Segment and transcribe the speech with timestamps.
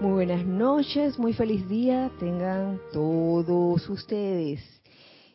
[0.00, 4.60] Muy buenas noches, muy feliz día tengan todos ustedes.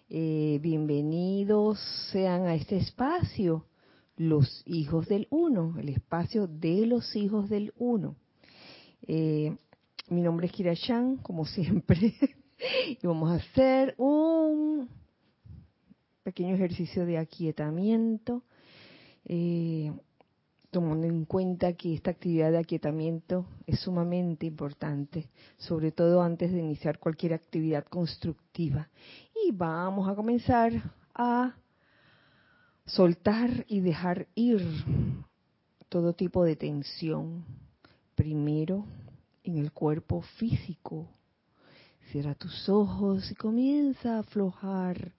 [0.09, 1.81] Eh, bienvenidos
[2.13, 3.65] sean a este espacio,
[4.15, 8.15] los hijos del uno, el espacio de los hijos del uno.
[9.05, 9.53] Eh,
[10.07, 12.13] mi nombre es Kira Chan, como siempre,
[13.01, 14.87] y vamos a hacer un
[16.23, 18.43] pequeño ejercicio de aquietamiento.
[19.25, 19.91] Eh,
[20.73, 26.59] tomando en cuenta que esta actividad de aquietamiento es sumamente importante, sobre todo antes de
[26.59, 28.89] iniciar cualquier actividad constructiva.
[29.45, 30.73] Y vamos a comenzar
[31.13, 31.55] a
[32.85, 34.61] soltar y dejar ir
[35.89, 37.45] todo tipo de tensión.
[38.15, 38.85] Primero,
[39.43, 41.07] en el cuerpo físico.
[42.11, 45.11] Cierra tus ojos y comienza a aflojar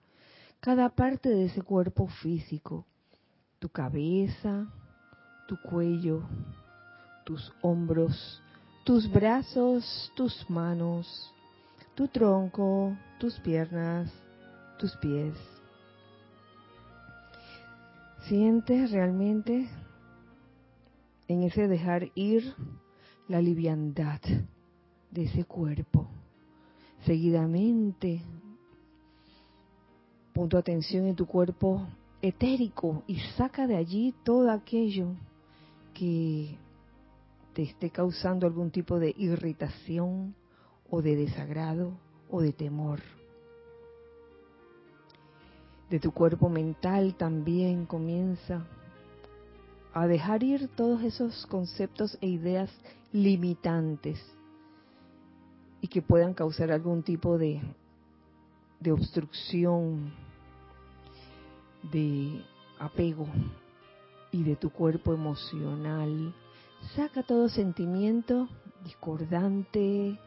[0.58, 2.86] cada parte de ese cuerpo físico.
[3.60, 4.68] Tu cabeza,
[5.46, 6.22] tu cuello,
[7.24, 8.42] tus hombros,
[8.84, 11.32] tus brazos, tus manos,
[11.94, 14.12] tu tronco, tus piernas,
[14.78, 15.34] tus pies.
[18.28, 19.68] Sientes realmente
[21.28, 22.54] en ese dejar ir
[23.28, 24.20] la liviandad
[25.10, 26.08] de ese cuerpo.
[27.04, 28.22] Seguidamente,
[30.32, 31.86] pon tu atención en tu cuerpo
[32.22, 35.14] etérico y saca de allí todo aquello
[35.94, 36.58] que
[37.54, 40.34] te esté causando algún tipo de irritación
[40.90, 41.92] o de desagrado
[42.28, 43.00] o de temor.
[45.88, 48.66] De tu cuerpo mental también comienza
[49.92, 52.70] a dejar ir todos esos conceptos e ideas
[53.12, 54.20] limitantes
[55.80, 57.62] y que puedan causar algún tipo de,
[58.80, 60.12] de obstrucción,
[61.92, 62.42] de
[62.80, 63.28] apego
[64.34, 66.34] y de tu cuerpo emocional.
[66.96, 68.48] Saca todo sentimiento
[68.82, 70.18] discordante,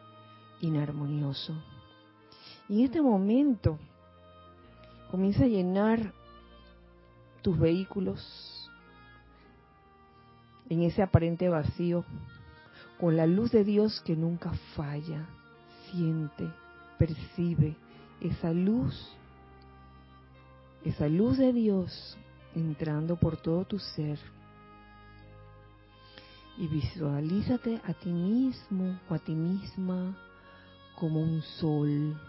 [0.61, 1.53] inarmonioso.
[2.69, 3.78] Y en este momento
[5.11, 6.13] comienza a llenar
[7.41, 8.72] tus vehículos
[10.69, 12.06] en ese aparente vacío
[13.01, 15.28] con la luz de Dios que nunca falla.
[15.91, 16.50] Siente,
[16.97, 17.75] percibe
[18.22, 19.13] esa luz,
[20.85, 22.18] esa luz de Dios
[22.56, 24.19] entrando por todo tu ser.
[26.58, 30.18] Y visualízate a ti mismo o a ti misma
[31.00, 32.19] como un sol.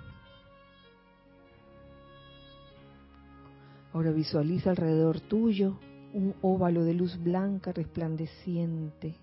[3.93, 5.78] Ahora visualiza alrededor tuyo
[6.12, 9.17] un óvalo de luz blanca resplandeciente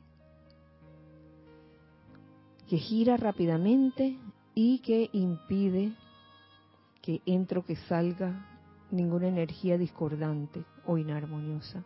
[2.67, 4.17] que gira rápidamente
[4.55, 5.93] y que impide
[7.01, 8.57] que entre o que salga
[8.91, 11.83] ninguna energía discordante o inarmoniosa.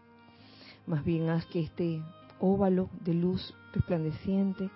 [0.88, 2.02] Más bien haz que este
[2.40, 4.70] óvalo de luz resplandeciente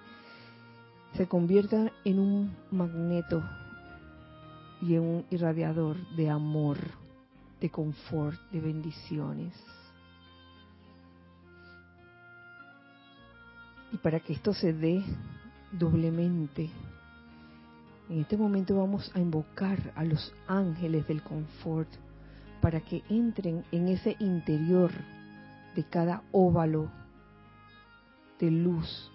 [1.16, 3.44] se convierta en un magneto
[4.82, 6.78] y en un irradiador de amor,
[7.62, 9.54] de confort, de bendiciones.
[13.92, 15.04] Y para que esto se dé
[15.72, 16.70] doblemente,
[18.10, 21.90] en este momento vamos a invocar a los ángeles del confort
[22.63, 24.90] para que entren en ese interior
[25.75, 26.90] de cada óvalo
[28.40, 29.12] de luz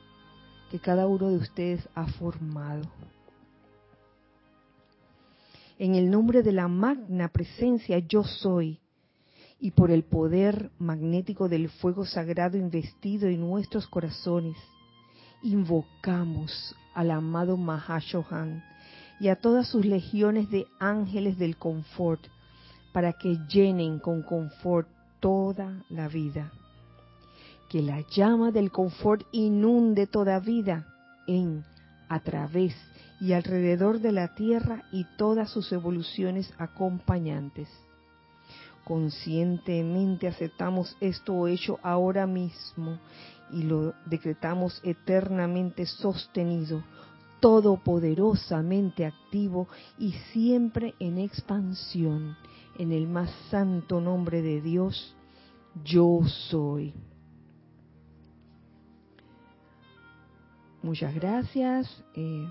[0.70, 2.82] que cada uno de ustedes ha formado.
[5.78, 8.80] En el nombre de la magna presencia yo soy
[9.58, 14.58] y por el poder magnético del fuego sagrado investido en nuestros corazones,
[15.42, 18.62] invocamos al amado Mahashohan
[19.18, 22.20] y a todas sus legiones de ángeles del confort
[22.98, 24.88] para que llenen con confort
[25.20, 26.50] toda la vida.
[27.68, 30.84] Que la llama del confort inunde toda vida
[31.28, 31.64] en,
[32.08, 32.74] a través
[33.20, 37.68] y alrededor de la Tierra y todas sus evoluciones acompañantes.
[38.82, 42.98] Conscientemente aceptamos esto hecho ahora mismo
[43.52, 46.82] y lo decretamos eternamente sostenido,
[47.38, 49.68] todopoderosamente activo
[50.00, 52.36] y siempre en expansión
[52.78, 55.14] en el más santo nombre de Dios,
[55.84, 56.94] yo soy.
[60.80, 62.46] Muchas gracias eh,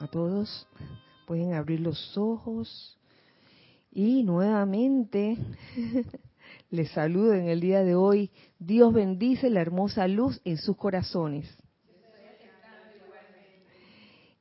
[0.00, 0.66] a todos.
[1.26, 2.98] Pueden abrir los ojos
[3.92, 5.38] y nuevamente
[6.70, 8.30] les saludo en el día de hoy.
[8.58, 11.48] Dios bendice la hermosa luz en sus corazones.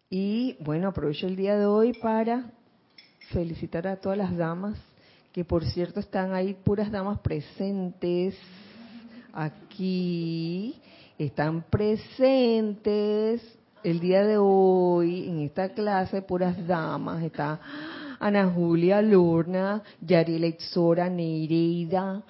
[0.09, 2.51] Y bueno, aprovecho el día de hoy para
[3.29, 4.77] felicitar a todas las damas
[5.31, 8.35] que por cierto están ahí puras damas presentes
[9.33, 10.75] aquí,
[11.17, 13.41] están presentes.
[13.83, 17.59] el día de hoy, en esta clase, puras damas, está
[18.19, 22.21] Ana Julia Lorna, Yariela Itzora, Nereida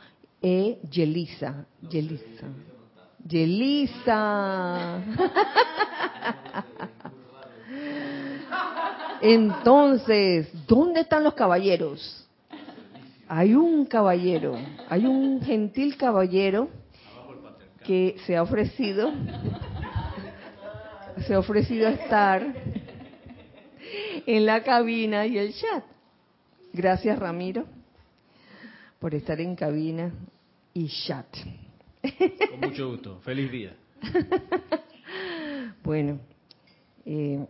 [0.42, 1.66] e Yelisa.
[1.90, 2.48] Yelisa.
[3.28, 5.02] Yelisa.
[9.22, 12.21] Entonces, ¿dónde están los caballeros?
[13.34, 14.58] Hay un caballero,
[14.90, 16.68] hay un gentil caballero
[17.86, 19.10] que se ha ofrecido,
[21.26, 22.46] se ha ofrecido a estar
[24.26, 25.86] en la cabina y el chat.
[26.74, 27.64] Gracias Ramiro
[29.00, 30.12] por estar en cabina
[30.74, 31.28] y chat.
[32.02, 33.22] Con mucho gusto.
[33.22, 33.74] Feliz día.
[35.86, 36.20] bueno,
[37.06, 37.46] eh,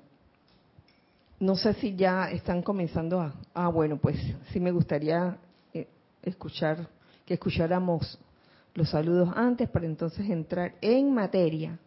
[1.39, 3.33] no sé si ya están comenzando a...
[3.55, 4.15] Ah, bueno, pues
[4.51, 5.39] sí me gustaría
[6.23, 6.87] escuchar,
[7.25, 8.19] que escucháramos
[8.73, 11.77] los saludos antes para entonces entrar en materia.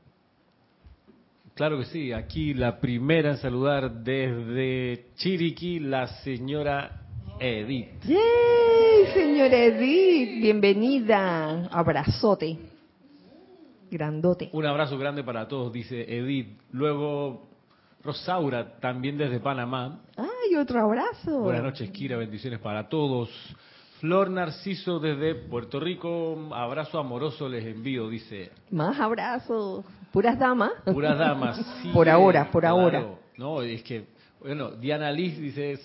[1.55, 7.03] Claro que sí, aquí la primera en saludar desde Chiriquí, la señora
[7.39, 8.03] Edith.
[8.05, 10.43] ¡Yay, señora Edith!
[10.43, 11.67] Bienvenida.
[11.67, 12.59] Abrazote.
[13.89, 14.51] Grandote.
[14.53, 16.59] Un abrazo grande para todos, dice Edith.
[16.73, 17.47] Luego
[18.03, 20.01] Rosaura, también desde Panamá.
[20.17, 21.41] ¡Ay, otro abrazo!
[21.41, 23.31] Buenas noches, Kira, bendiciones para todos.
[24.05, 28.51] Flor Narciso desde Puerto Rico, abrazo amoroso les envío, dice.
[28.71, 29.83] Más abrazos.
[30.13, 30.73] Puras damas.
[30.85, 31.89] Puras damas, sí.
[31.89, 33.03] por ahora, por ahora.
[33.39, 34.09] No, es que,
[34.41, 35.81] bueno, Diana Liz dice,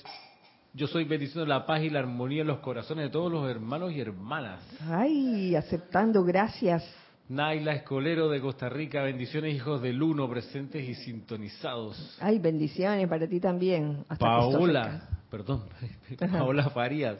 [0.74, 3.94] yo soy bendiciendo la paz y la armonía en los corazones de todos los hermanos
[3.94, 4.68] y hermanas.
[4.90, 6.84] Ay, aceptando, gracias.
[7.30, 12.18] Naila Escolero de Costa Rica, bendiciones hijos del uno presentes y sintonizados.
[12.20, 14.04] Ay, bendiciones para ti también.
[14.10, 15.70] Hasta Paola, perdón,
[16.20, 17.16] Paola Farías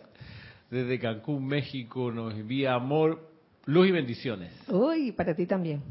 [0.70, 3.28] desde Cancún, México, nos envía amor,
[3.66, 4.52] luz y bendiciones.
[4.68, 5.82] Uy, para ti también.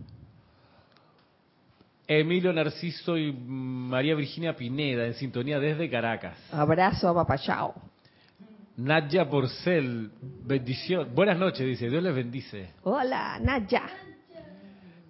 [2.06, 6.38] Emilio Narciso y María Virginia Pineda, en sintonía desde Caracas.
[6.52, 7.74] Abrazo a Papachao.
[8.78, 10.10] Nadia Porcel,
[10.44, 11.08] bendición.
[11.14, 11.90] Buenas noches, dice.
[11.90, 12.70] Dios les bendice.
[12.84, 13.82] Hola, Nadia.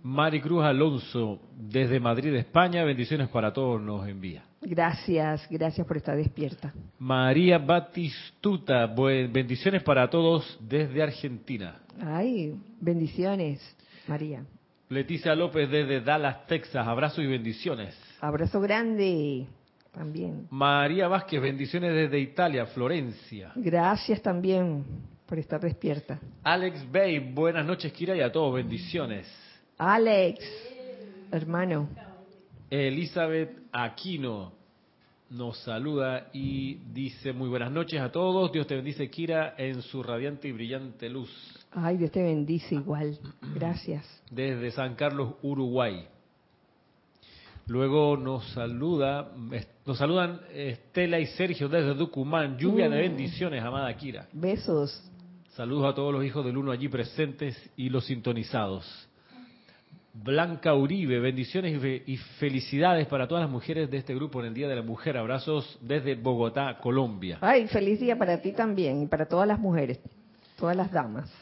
[0.03, 4.48] Maricruz Alonso, desde Madrid, España, bendiciones para todos, nos envía.
[4.69, 6.75] Gracias, gracias por estar despierta.
[6.99, 11.77] María Batistuta, bendiciones para todos desde Argentina.
[11.99, 13.61] Ay, bendiciones,
[14.07, 14.45] María.
[14.91, 17.99] Leticia López desde Dallas, Texas, abrazo y bendiciones.
[18.21, 19.47] Abrazo grande
[19.91, 20.47] también.
[20.51, 23.53] María Vázquez, bendiciones desde Italia, Florencia.
[23.57, 24.85] Gracias también
[25.25, 26.19] por estar despierta.
[26.43, 29.27] Alex Bay, buenas noches, Kira, y a todos, bendiciones.
[29.79, 30.45] Alex,
[31.33, 31.89] hermano.
[32.71, 34.58] Elizabeth Aquino
[35.31, 38.51] nos saluda y dice muy buenas noches a todos.
[38.51, 41.31] Dios te bendice, Kira, en su radiante y brillante luz.
[41.71, 43.19] Ay, Dios te bendice igual.
[43.55, 44.07] Gracias.
[44.31, 46.07] Desde San Carlos, Uruguay.
[47.67, 49.31] Luego nos saluda,
[49.85, 52.57] nos saludan Estela y Sergio desde Tucumán.
[52.57, 53.01] Lluvia de mm.
[53.01, 54.27] bendiciones, amada Kira.
[54.33, 55.03] Besos.
[55.51, 59.08] Saludos a todos los hijos del uno allí presentes y los sintonizados.
[60.23, 64.67] Blanca Uribe, bendiciones y felicidades para todas las mujeres de este grupo en el Día
[64.67, 65.17] de la Mujer.
[65.17, 67.39] Abrazos desde Bogotá, Colombia.
[67.41, 70.01] Ay, feliz día para ti también y para todas las mujeres,
[70.59, 71.33] todas las damas.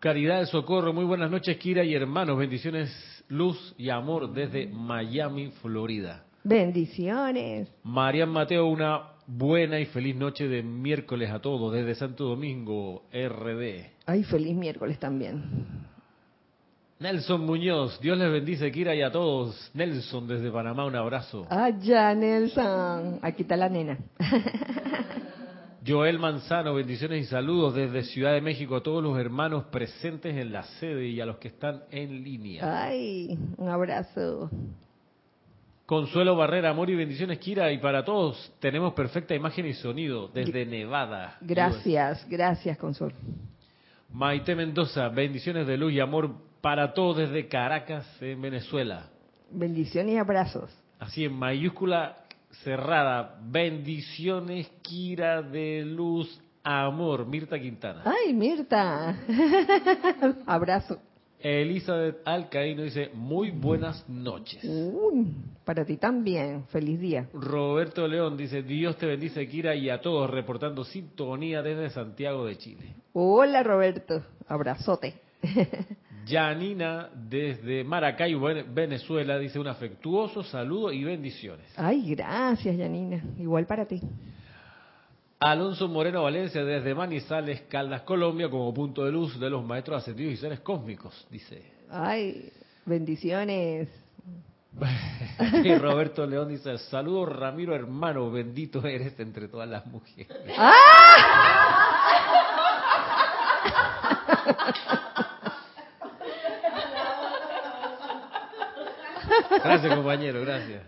[0.00, 2.38] Caridad de Socorro, muy buenas noches, Kira y hermanos.
[2.38, 2.90] Bendiciones,
[3.28, 6.24] luz y amor desde Miami, Florida.
[6.42, 7.68] Bendiciones.
[7.84, 13.92] Marian Mateo, una buena y feliz noche de miércoles a todos desde Santo Domingo, RD.
[14.06, 15.91] Ay, feliz miércoles también.
[17.02, 19.72] Nelson Muñoz, Dios les bendice, Kira, y a todos.
[19.74, 21.44] Nelson, desde Panamá, un abrazo.
[21.50, 23.18] Allá, Nelson.
[23.22, 23.98] Aquí está la nena.
[25.84, 30.52] Joel Manzano, bendiciones y saludos desde Ciudad de México a todos los hermanos presentes en
[30.52, 32.84] la sede y a los que están en línea.
[32.84, 34.48] Ay, un abrazo.
[35.86, 40.64] Consuelo Barrera, amor y bendiciones, Kira, y para todos tenemos perfecta imagen y sonido desde
[40.64, 41.36] Nevada.
[41.40, 43.16] Gracias, gracias, Consuelo.
[44.12, 49.10] Maite Mendoza, bendiciones de luz y amor para todos desde Caracas, en Venezuela.
[49.50, 50.70] Bendiciones y abrazos.
[50.98, 52.16] Así en mayúscula
[52.62, 53.38] cerrada.
[53.42, 58.02] Bendiciones, Kira de Luz, Amor, Mirta Quintana.
[58.04, 59.18] Ay, Mirta.
[60.46, 60.98] Abrazo.
[61.40, 64.64] Elizabeth Alcaíno dice, muy buenas noches.
[65.64, 67.28] para ti también, feliz día.
[67.32, 72.56] Roberto León dice, Dios te bendice, Kira, y a todos reportando sintonía desde Santiago de
[72.58, 72.94] Chile.
[73.12, 74.22] Hola, Roberto.
[74.46, 75.14] Abrazote.
[76.26, 78.34] Yanina desde Maracay,
[78.68, 81.66] Venezuela, dice un afectuoso saludo y bendiciones.
[81.76, 83.22] Ay, gracias, Yanina.
[83.38, 84.00] Igual para ti.
[85.40, 90.34] Alonso Moreno Valencia desde Manizales, Caldas, Colombia, como punto de luz de los maestros ascendidos
[90.34, 91.62] y seres cósmicos, dice.
[91.90, 92.52] Ay,
[92.86, 93.88] bendiciones.
[95.64, 100.28] y Roberto León dice, saludos Ramiro hermano, bendito eres entre todas las mujeres.
[109.64, 110.82] Gracias compañero, gracias.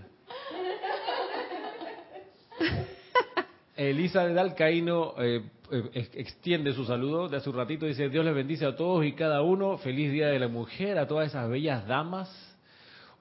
[3.76, 8.34] Elisa de Dalcaíno eh, eh, extiende su saludo de hace un ratito, dice, Dios les
[8.34, 11.86] bendice a todos y cada uno, feliz Día de la Mujer, a todas esas bellas
[11.86, 12.28] damas,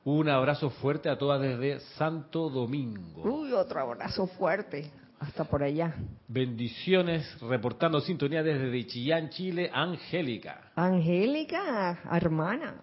[0.04, 3.24] un abrazo fuerte a todas desde Santo Domingo.
[3.24, 5.96] Uy, otro abrazo fuerte, hasta por allá.
[6.28, 10.72] Bendiciones, reportando sintonía desde Chillán, Chile, Angélica.
[10.76, 12.76] Angélica, hermana.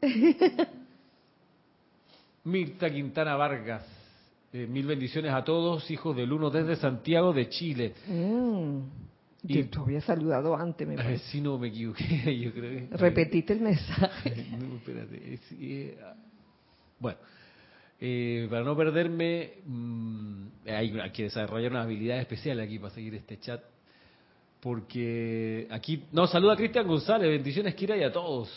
[2.44, 3.84] Mirta Quintana Vargas,
[4.52, 7.94] eh, mil bendiciones a todos, hijos del uno desde Santiago de Chile.
[8.08, 8.78] Mm,
[9.44, 11.24] Y- yo te había saludado antes, me parece.
[11.30, 12.96] si no me equivoqué, yo creo que...
[12.96, 14.46] Repetiste el mensaje.
[14.58, 15.34] No, espérate.
[15.34, 16.14] es- eh, ah.
[16.98, 17.18] bueno,
[18.00, 23.14] eh, para no perderme, mm, hay, hay que desarrollar una habilidad especial aquí para seguir
[23.14, 23.62] este chat.
[24.60, 28.48] Porque aquí, no, saluda a Cristian González, bendiciones Kira y a todos.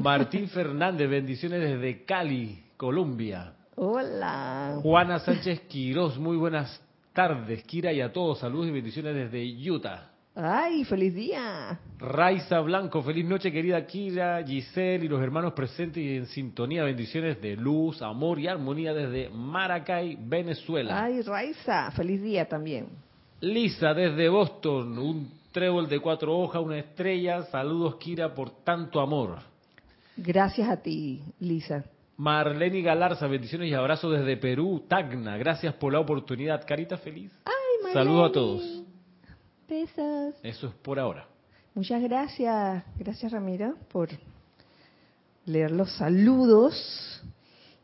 [0.00, 3.52] Martín Fernández, bendiciones desde Cali, Colombia.
[3.76, 4.78] Hola.
[4.82, 6.80] Juana Sánchez Quirós, muy buenas
[7.12, 10.10] tardes, Kira y a todos, saludos y bendiciones desde Utah.
[10.36, 11.78] Ay, feliz día.
[11.98, 17.40] Raiza Blanco, feliz noche querida Kira, Giselle y los hermanos presentes y en sintonía, bendiciones
[17.40, 21.04] de luz, amor y armonía desde Maracay, Venezuela.
[21.04, 22.88] Ay, Raiza, feliz día también.
[23.40, 29.38] Lisa desde Boston, un trébol de cuatro hojas, una estrella, saludos Kira por tanto amor.
[30.16, 31.84] Gracias a ti, Lisa.
[32.16, 37.32] Marlene Galarza, bendiciones y abrazos desde Perú, Tacna, gracias por la oportunidad, carita feliz.
[37.44, 38.82] Ay, Saludos a todos.
[39.68, 40.34] Besos.
[40.42, 41.28] Eso es por ahora.
[41.72, 42.82] Muchas gracias.
[42.98, 44.08] Gracias, Ramiro, por
[45.46, 47.22] leer los saludos.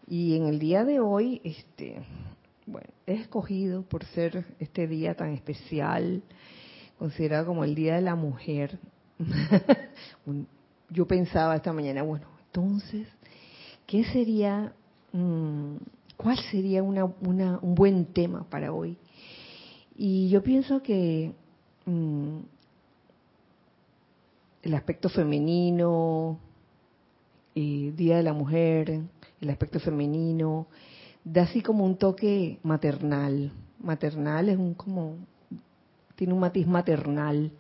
[0.09, 2.03] Y en el día de hoy, este,
[2.67, 6.23] bueno, he escogido por ser este día tan especial,
[7.01, 8.79] considerado como el Día de la Mujer.
[10.91, 13.09] Yo pensaba esta mañana, bueno, entonces,
[13.87, 14.75] ¿qué sería,
[15.13, 15.77] mm,
[16.19, 18.99] cuál sería una, una- un buen tema para hoy?
[19.97, 21.33] Y yo pienso que
[21.87, 22.39] mm,
[24.63, 26.39] el aspecto femenino,
[27.55, 29.01] eh, Día de la Mujer,
[29.41, 30.67] el aspecto femenino,
[31.25, 33.53] da así como un toque maternal.
[33.83, 35.17] Maternal es un como,
[36.21, 37.51] tiene un matiz maternal,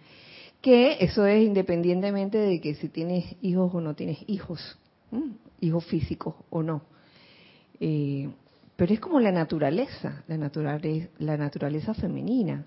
[0.61, 4.79] que eso es independientemente de que si tienes hijos o no tienes hijos,
[5.61, 6.83] hijos físicos o no.
[7.81, 8.29] Eh,
[8.77, 12.67] pero es como la naturaleza, la naturaleza, la naturaleza femenina,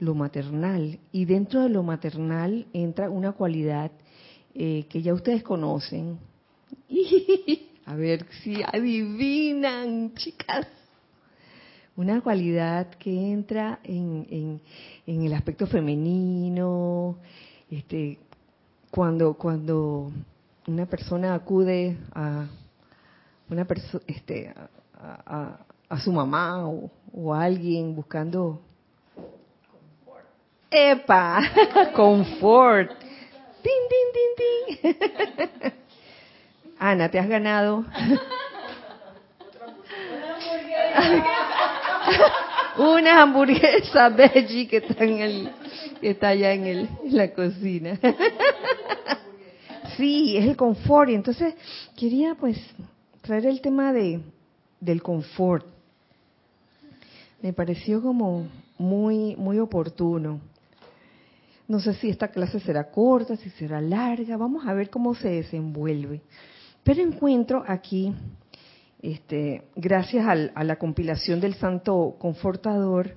[0.00, 0.98] lo maternal.
[1.12, 3.90] Y dentro de lo maternal entra una cualidad
[4.54, 6.18] eh, que ya ustedes conocen.
[7.86, 10.66] A ver si adivinan, chicas.
[11.96, 14.60] Una cualidad que entra en, en,
[15.06, 17.16] en el aspecto femenino,
[17.70, 18.18] este,
[18.90, 20.10] cuando, cuando
[20.66, 22.46] una persona acude a
[23.50, 23.66] una
[24.06, 24.68] este, a,
[25.26, 25.58] a-
[25.90, 28.62] a su mamá o, o a alguien buscando
[30.70, 31.42] ¡Epa!
[31.94, 32.90] Confort.
[33.62, 35.72] ¡Tin, tin, tin, tin!
[36.78, 37.84] Ana, te has ganado.
[42.78, 45.50] Una hamburguesa veggie que está, en el,
[46.00, 47.98] que está allá en, el, la cocina.
[49.96, 51.10] Sí, es el confort.
[51.10, 51.54] Y entonces
[51.94, 52.58] quería pues
[53.20, 54.20] traer el tema de
[54.80, 55.66] del confort.
[57.42, 60.40] Me pareció como muy muy oportuno.
[61.68, 65.28] No sé si esta clase será corta, si será larga, vamos a ver cómo se
[65.28, 66.20] desenvuelve.
[66.82, 68.12] Pero encuentro aquí,
[69.02, 73.16] este, gracias al- a la compilación del Santo Confortador,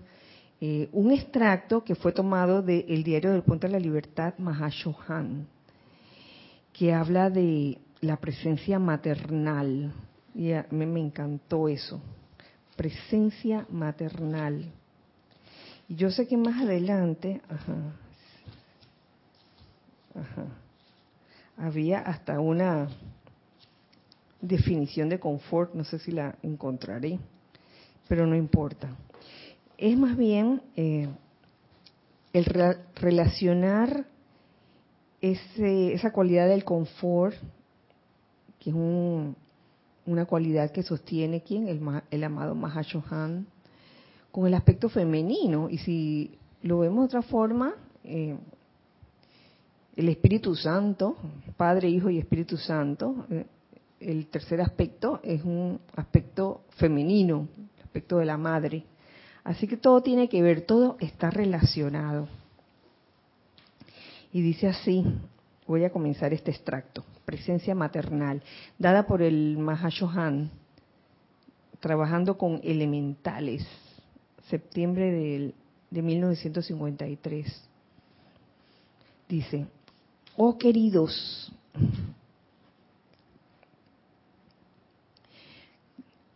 [0.59, 5.47] eh, un extracto que fue tomado del Diario del Puente de la Libertad, Mahashohan,
[6.73, 9.93] que habla de la presencia maternal.
[10.33, 12.01] Y a mí me encantó eso,
[12.75, 14.65] presencia maternal.
[15.87, 17.75] Y yo sé que más adelante, ajá,
[20.15, 20.45] ajá,
[21.57, 22.89] había hasta una
[24.47, 27.19] definición de confort, no sé si la encontraré,
[28.07, 28.89] pero no importa.
[29.77, 31.07] Es más bien eh,
[32.33, 34.05] el re- relacionar
[35.21, 37.35] ese, esa cualidad del confort,
[38.59, 39.35] que es un-
[40.05, 43.47] una cualidad que sostiene quién, el, el amado Mahashohan,
[44.31, 45.69] con el aspecto femenino.
[45.69, 47.73] Y si lo vemos de otra forma,
[48.03, 48.37] eh,
[49.95, 51.15] el Espíritu Santo,
[51.57, 53.45] Padre, Hijo y Espíritu Santo, eh,
[54.05, 57.47] el tercer aspecto es un aspecto femenino,
[57.77, 58.83] el aspecto de la madre.
[59.43, 62.27] Así que todo tiene que ver, todo está relacionado.
[64.31, 65.03] Y dice así,
[65.67, 68.43] voy a comenzar este extracto, presencia maternal,
[68.77, 70.51] dada por el Mahashohan,
[71.79, 73.65] trabajando con elementales,
[74.49, 75.53] septiembre
[75.89, 77.69] de 1953.
[79.27, 79.65] Dice,
[80.37, 81.51] oh queridos,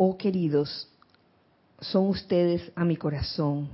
[0.01, 0.87] oh queridos,
[1.81, 3.67] son ustedes a mi corazón,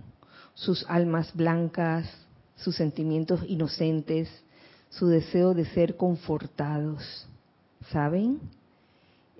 [0.55, 2.11] sus almas blancas,
[2.55, 4.27] sus sentimientos inocentes,
[4.89, 7.27] su deseo de ser confortados.
[7.91, 8.39] ¿Saben?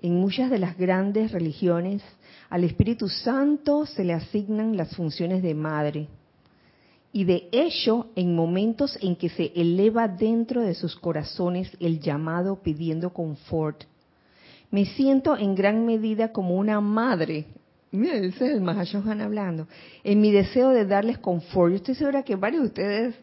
[0.00, 2.02] En muchas de las grandes religiones,
[2.50, 6.06] al Espíritu Santo se le asignan las funciones de madre.
[7.12, 12.62] Y de hecho, en momentos en que se eleva dentro de sus corazones el llamado
[12.62, 13.82] pidiendo confort,
[14.70, 17.46] me siento en gran medida como una madre.
[17.92, 19.68] Mira, ese es el Mahashohan hablando.
[20.04, 21.70] En mi deseo de darles confort.
[21.70, 23.14] Yo estoy segura que varios de ustedes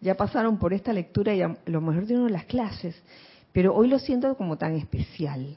[0.00, 2.94] ya pasaron por esta lectura y a lo mejor de las clases,
[3.52, 5.56] pero hoy lo siento como tan especial,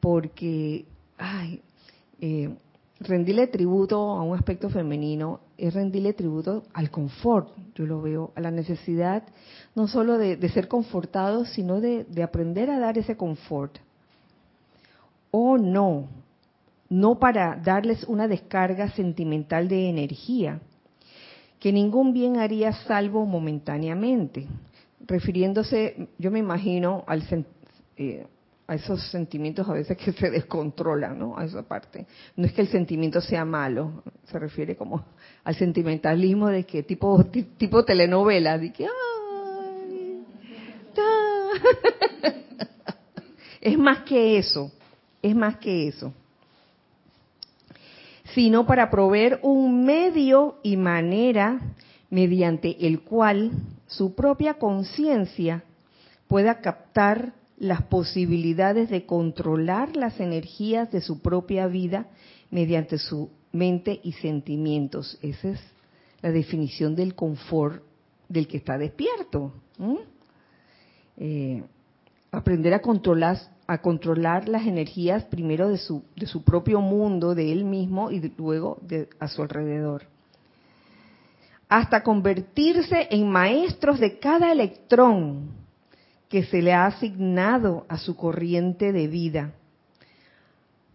[0.00, 0.84] porque,
[1.16, 1.62] ay,
[2.20, 2.54] eh,
[3.00, 8.40] rendirle tributo a un aspecto femenino es rendirle tributo al confort, yo lo veo, a
[8.40, 9.22] la necesidad
[9.74, 13.78] no solo de, ser confortados, sino de, de aprender a dar ese confort.
[15.36, 16.08] O no,
[16.88, 20.60] no para darles una descarga sentimental de energía,
[21.58, 24.46] que ningún bien haría salvo momentáneamente,
[25.04, 27.24] refiriéndose, yo me imagino, al,
[27.96, 28.24] eh,
[28.68, 31.36] a esos sentimientos a veces que se descontrolan, ¿no?
[31.36, 32.06] A esa parte.
[32.36, 35.04] No es que el sentimiento sea malo, se refiere como
[35.42, 37.24] al sentimentalismo de que tipo
[37.58, 38.86] tipo telenovela, de que
[43.60, 44.70] es más que eso
[45.24, 46.12] es más que eso,
[48.34, 51.62] sino para proveer un medio y manera
[52.10, 53.52] mediante el cual
[53.86, 55.64] su propia conciencia
[56.28, 62.06] pueda captar las posibilidades de controlar las energías de su propia vida
[62.50, 65.18] mediante su mente y sentimientos.
[65.22, 65.60] Esa es
[66.20, 67.82] la definición del confort
[68.28, 69.54] del que está despierto.
[71.16, 71.62] Eh,
[72.30, 77.50] aprender a controlar a controlar las energías primero de su, de su propio mundo, de
[77.52, 80.06] él mismo y luego de, a su alrededor.
[81.68, 85.48] Hasta convertirse en maestros de cada electrón
[86.28, 89.52] que se le ha asignado a su corriente de vida,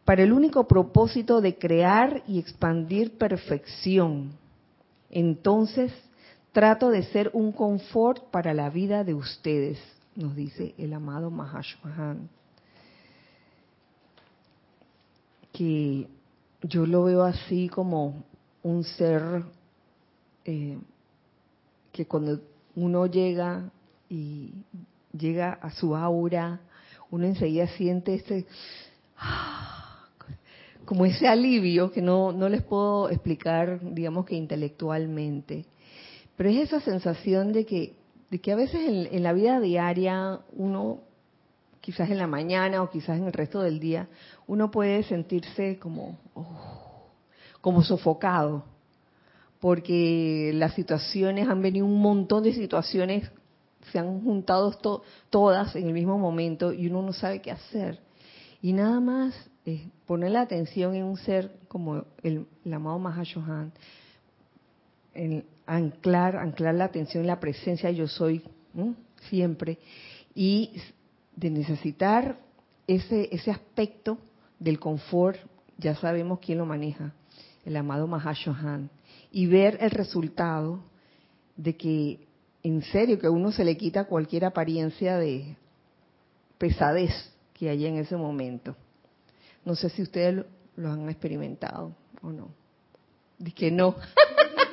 [0.06, 4.32] para el único propósito de crear y expandir perfección.
[5.12, 5.92] Entonces,
[6.52, 9.80] trato de ser un confort para la vida de ustedes,
[10.16, 12.39] nos dice el amado Mahashwahan.
[15.60, 16.08] Que
[16.62, 18.24] yo lo veo así como
[18.64, 19.44] un ser
[20.46, 20.78] eh,
[21.92, 22.40] que cuando
[22.78, 23.70] uno llega
[24.10, 24.54] y
[25.12, 26.62] llega a su aura,
[27.12, 28.46] uno enseguida siente este
[30.86, 35.66] como ese alivio que no, no les puedo explicar, digamos que intelectualmente,
[36.38, 37.98] pero es esa sensación de que,
[38.32, 41.02] de que a veces en, en la vida diaria uno
[41.90, 44.08] quizás en la mañana o quizás en el resto del día,
[44.46, 47.10] uno puede sentirse como, oh,
[47.62, 48.64] como sofocado,
[49.60, 53.32] porque las situaciones, han venido un montón de situaciones,
[53.92, 58.00] se han juntado todas en el mismo momento y uno no sabe qué hacer.
[58.62, 59.34] Y nada más
[60.06, 63.72] poner la atención en un ser como el, amado Mahashohan,
[65.66, 68.44] anclar, anclar la atención en la presencia yo soy
[69.28, 69.80] siempre
[70.36, 70.80] y
[71.40, 72.38] de necesitar
[72.86, 74.18] ese, ese aspecto
[74.60, 75.38] del confort,
[75.78, 77.14] ya sabemos quién lo maneja,
[77.66, 78.90] el amado Mahashohan,
[79.32, 80.84] y ver el resultado
[81.56, 82.28] de que
[82.62, 85.56] en serio que uno se le quita cualquier apariencia de
[86.58, 87.12] pesadez
[87.54, 88.76] que haya en ese momento.
[89.64, 92.50] No sé si ustedes lo, han experimentado o no.
[93.38, 93.96] Dice que no.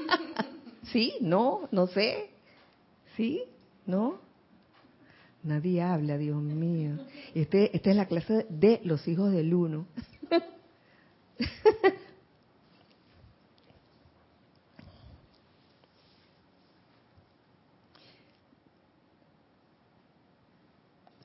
[0.92, 1.14] ¿Sí?
[1.20, 1.68] ¿No?
[1.70, 2.31] ¿No sé?
[3.16, 3.44] ¿Sí?
[3.85, 4.25] ¿No?
[5.46, 6.98] Nadie habla, Dios mío.
[7.32, 9.87] Este, esta es la clase de los hijos del uno.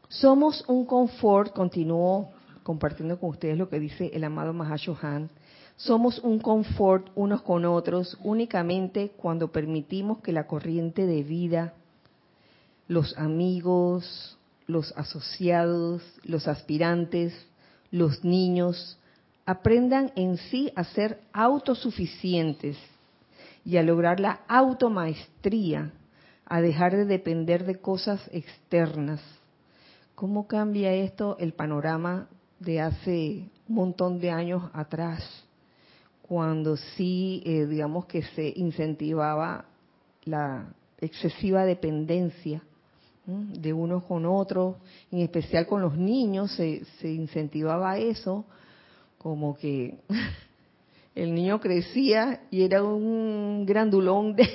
[0.08, 2.30] Somos un confort, continúo
[2.62, 5.32] compartiendo con ustedes lo que dice el amado Mahashohan.
[5.78, 11.74] Somos un confort unos con otros únicamente cuando permitimos que la corriente de vida
[12.92, 17.34] los amigos, los asociados, los aspirantes,
[17.90, 18.98] los niños,
[19.46, 22.76] aprendan en sí a ser autosuficientes
[23.64, 25.94] y a lograr la automaestría,
[26.46, 29.22] a dejar de depender de cosas externas.
[30.14, 32.28] ¿Cómo cambia esto el panorama
[32.60, 35.24] de hace un montón de años atrás?
[36.24, 39.64] Cuando sí, eh, digamos que se incentivaba
[40.26, 42.62] la excesiva dependencia
[43.26, 44.76] de unos con otros,
[45.12, 48.46] en especial con los niños, se, se incentivaba eso,
[49.18, 50.00] como que
[51.16, 54.48] el niño crecía y era un grandulón de,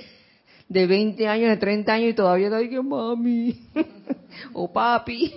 [0.69, 3.61] de 20 años, de 30 años y todavía está que mami
[4.53, 5.33] o papi.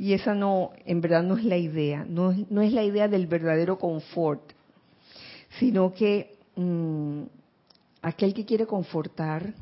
[0.00, 3.26] Y esa no, en verdad no es la idea, no, no es la idea del
[3.26, 4.52] verdadero confort,
[5.58, 7.22] sino que mm,
[8.02, 9.54] aquel que quiere confortar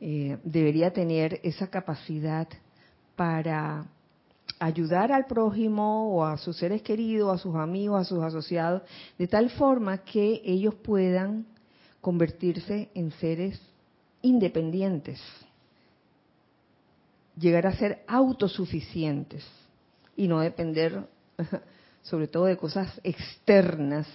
[0.00, 2.48] eh, debería tener esa capacidad
[3.16, 3.86] para
[4.58, 8.82] ayudar al prójimo o a sus seres queridos, a sus amigos, a sus asociados,
[9.18, 11.46] de tal forma que ellos puedan
[12.00, 13.60] convertirse en seres
[14.22, 15.20] independientes,
[17.36, 19.44] llegar a ser autosuficientes
[20.16, 21.06] y no depender
[22.02, 24.06] sobre todo de cosas externas,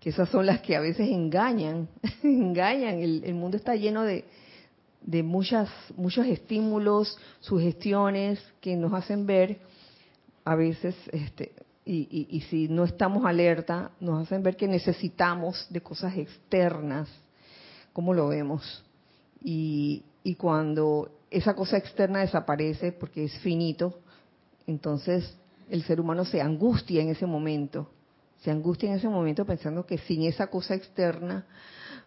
[0.00, 1.88] que esas son las que a veces engañan,
[2.22, 4.24] engañan, el, el mundo está lleno de,
[5.04, 9.60] de muchas, muchos estímulos, sugestiones que nos hacen ver
[10.44, 11.52] a veces, este,
[11.84, 17.08] y, y, si no estamos alerta, nos hacen ver que necesitamos de cosas externas,
[17.92, 18.82] como lo vemos.
[19.42, 23.98] Y, y cuando esa cosa externa desaparece porque es finito,
[24.66, 25.36] entonces
[25.68, 27.90] el ser humano se angustia en ese momento,
[28.44, 31.46] se angustia en ese momento pensando que sin esa cosa externa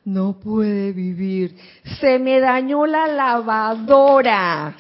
[0.06, 1.58] no puede vivir.
[2.00, 4.76] Se me dañó la lavadora.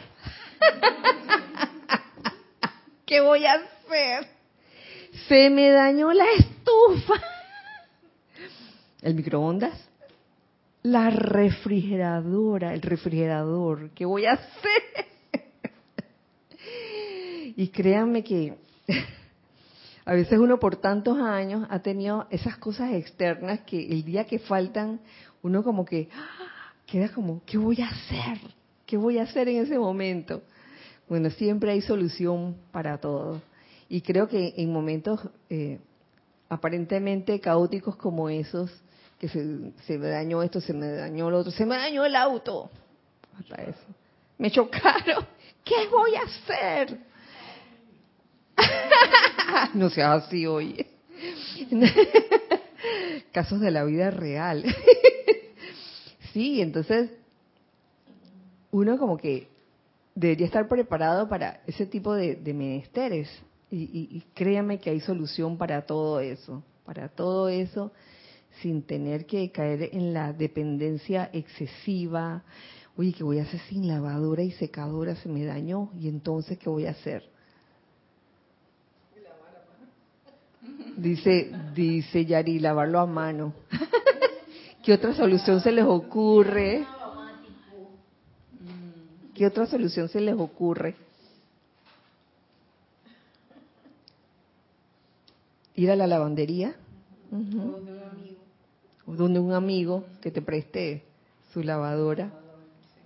[3.07, 4.27] ¿Qué voy a hacer?
[5.27, 7.15] Se me dañó la estufa.
[9.01, 9.73] El microondas.
[10.83, 13.89] La refrigeradora, el refrigerador.
[13.95, 14.47] ¿Qué voy a hacer?
[17.59, 18.53] Y créanme que
[20.07, 24.39] a veces uno por tantos años ha tenido esas cosas externas que el día que
[24.39, 25.01] faltan,
[25.43, 26.71] uno como que ¡ah!
[26.85, 28.39] queda como, ¿qué voy a hacer?
[28.85, 30.43] ¿Qué voy a hacer en ese momento?
[31.09, 33.41] Bueno, siempre hay solución para todo.
[33.89, 35.81] Y creo que en momentos eh,
[36.47, 38.71] aparentemente caóticos como esos,
[39.19, 42.15] que se, se, me dañó esto, se me dañó lo otro, se me dañó el
[42.15, 42.69] auto,
[43.37, 43.85] hasta eso.
[44.37, 45.27] Me chocaron,
[45.65, 46.97] ¿qué voy a hacer?
[49.73, 50.85] no seas así, hoy.
[53.31, 54.63] Casos de la vida real.
[56.33, 57.11] sí, entonces
[58.71, 59.47] uno como que
[60.15, 63.29] debería estar preparado para ese tipo de, menesteres.
[63.69, 67.91] Y, y, créame que hay solución para todo eso, para todo eso,
[68.61, 72.43] sin tener que caer en la dependencia excesiva.
[72.95, 75.15] Oye, ¿qué voy a hacer sin lavadora y secadora?
[75.17, 75.91] Se me dañó.
[75.99, 77.29] ¿Y entonces qué voy a hacer?
[80.97, 83.53] Dice, dice Yari, lavarlo a mano.
[84.83, 86.85] ¿Qué otra solución se les ocurre?
[89.35, 90.95] ¿Qué otra solución se les ocurre?
[95.75, 96.75] Ir a la lavandería.
[99.05, 101.03] O donde un amigo que te preste
[101.53, 102.31] su lavadora.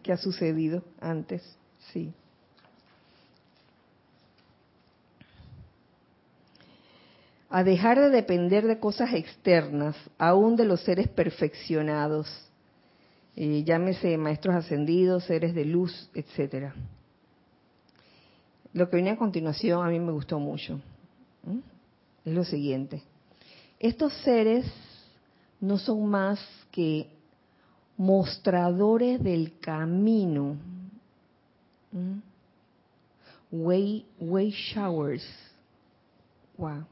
[0.02, 1.44] ¿Qué ha sucedido antes?
[1.92, 2.14] Sí.
[7.52, 12.30] A dejar de depender de cosas externas, aún de los seres perfeccionados,
[13.36, 16.74] eh, llámese maestros ascendidos, seres de luz, etcétera.
[18.74, 20.80] Lo que viene a continuación a mí me gustó mucho.
[22.24, 23.04] Es lo siguiente.
[23.80, 24.66] Estos seres
[25.60, 26.40] no son más
[26.72, 27.10] que
[27.98, 30.56] mostradores del camino.
[33.52, 35.26] Way, way showers.
[36.58, 36.86] Wow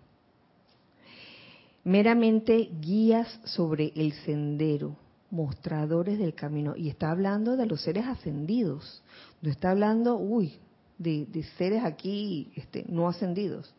[1.89, 4.95] meramente guías sobre el sendero,
[5.32, 6.75] mostradores del camino.
[6.75, 9.02] Y está hablando de los seres ascendidos,
[9.41, 10.54] no está hablando, uy,
[10.99, 11.25] de,
[11.58, 13.73] seres aquí este, no ascendidos.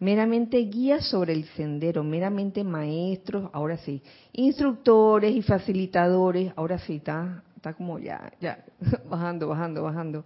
[0.00, 7.44] Meramente guías sobre el sendero, meramente maestros, ahora sí, instructores y facilitadores, ahora sí, está,
[7.54, 8.64] está como ya, ya,
[9.08, 10.24] bajando, bajando, bajando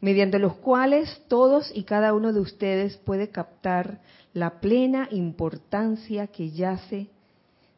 [0.00, 4.00] mediante los cuales todos y cada uno de ustedes puede captar
[4.36, 7.08] la plena importancia que yace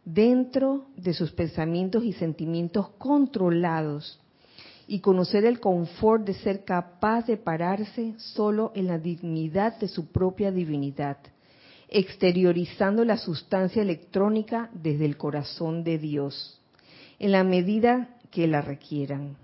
[0.05, 4.19] dentro de sus pensamientos y sentimientos controlados
[4.89, 10.07] y conocer el confort de ser capaz de pararse solo en la dignidad de su
[10.07, 11.19] propia divinidad,
[11.89, 16.61] exteriorizando la sustancia electrónica desde el corazón de Dios,
[17.21, 19.37] en la medida que la requieran.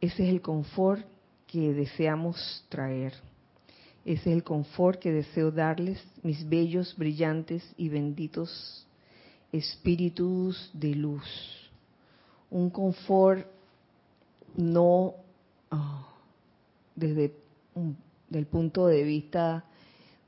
[0.00, 1.04] Ese es el confort
[1.48, 3.31] que deseamos traer.
[4.04, 8.86] Ese es el confort que deseo darles, mis bellos, brillantes y benditos
[9.52, 11.70] espíritus de luz.
[12.50, 13.46] Un confort
[14.56, 15.14] no
[15.70, 16.08] ah,
[16.96, 17.34] desde
[18.32, 19.64] el punto de vista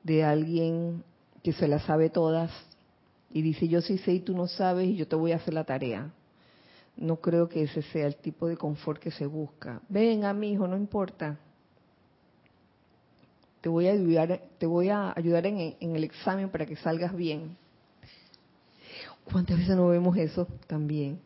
[0.03, 1.03] de alguien
[1.43, 2.51] que se la sabe todas
[3.31, 5.55] y dice yo sí sé y tú no sabes y yo te voy a hacer
[5.55, 6.13] la tarea.
[6.97, 9.83] No creo que ese sea el tipo de confort que se busca.
[9.89, 11.41] Venga, mi hijo, no importa.
[13.64, 17.57] Te voy a ayudar, te voy a ayudar en, el examen para que salgas bien.
[19.24, 21.18] ¿Cuántas veces no vemos eso también?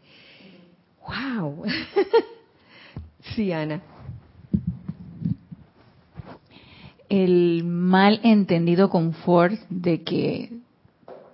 [1.04, 1.64] ¡Wow!
[3.34, 3.82] sí, Ana.
[7.08, 10.60] El mal entendido confort de que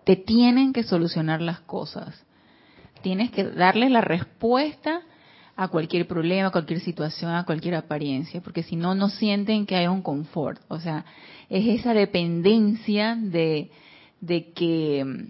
[0.04, 2.18] te tienen que solucionar las cosas.
[3.02, 5.02] Tienes que darle la respuesta
[5.56, 9.76] a cualquier problema, a cualquier situación, a cualquier apariencia, porque si no, no sienten que
[9.76, 10.60] hay un confort.
[10.68, 11.04] O sea,
[11.48, 13.70] es esa dependencia de,
[14.20, 15.28] de que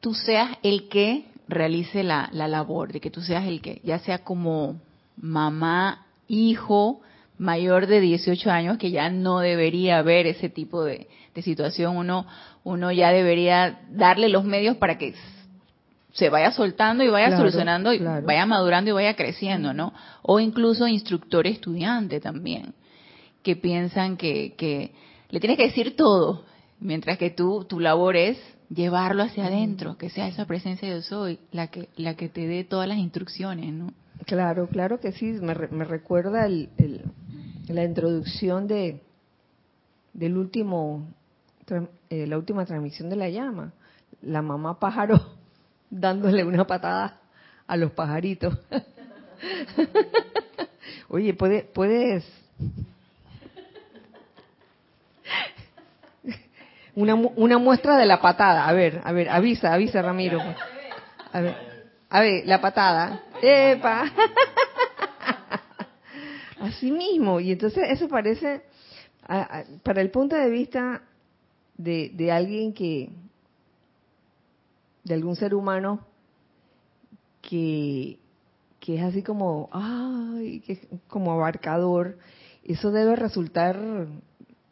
[0.00, 4.18] tú seas el que realice la, labor, de que tú seas el que, ya sea
[4.18, 4.80] como
[5.16, 7.00] mamá, hijo,
[7.38, 11.08] mayor de 18 años, que ya no debería haber ese tipo de,
[11.42, 12.26] situación, uno,
[12.64, 15.14] uno ya debería darle los medios para que
[16.12, 19.92] se vaya soltando y vaya solucionando, y vaya madurando y vaya creciendo, ¿no?
[20.22, 22.74] O incluso instructor estudiante también,
[23.42, 24.92] que piensan que, que
[25.28, 26.44] le tienes que decir todo,
[26.80, 31.38] mientras que tú, tu labor es llevarlo hacia adentro, que sea esa presencia de soy
[31.52, 33.92] la que la que te dé todas las instrucciones, ¿no?
[34.26, 35.26] Claro, claro que sí.
[35.26, 36.68] Me, me recuerda el,
[37.68, 39.00] la introducción de
[40.12, 41.06] del último
[42.10, 43.72] eh, la última transmisión de la llama,
[44.22, 45.39] la mamá pájaro
[45.90, 47.18] dándole una patada
[47.66, 48.58] a los pajaritos.
[51.08, 52.24] Oye, puede, puedes
[56.94, 58.66] Una, una muestra de la patada.
[58.66, 60.40] A ver, a ver, avisa, avisa Ramiro.
[61.32, 61.56] A ver,
[62.10, 63.22] a ver, la patada.
[63.40, 64.04] ¡Epa!
[66.60, 67.40] Así mismo.
[67.40, 68.62] Y entonces eso parece,
[69.82, 71.02] para el punto de vista
[71.76, 73.10] de, de alguien que,
[75.10, 76.06] de algún ser humano
[77.42, 78.18] que,
[78.78, 82.16] que es así como, ay, que como abarcador,
[82.62, 84.06] eso debe resultar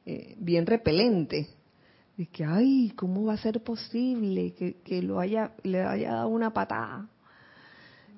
[0.06, 1.48] eh, bien repelente
[2.16, 6.52] de que, ay, ¿cómo va a ser posible que, lo haya, le haya dado una
[6.52, 7.08] patada?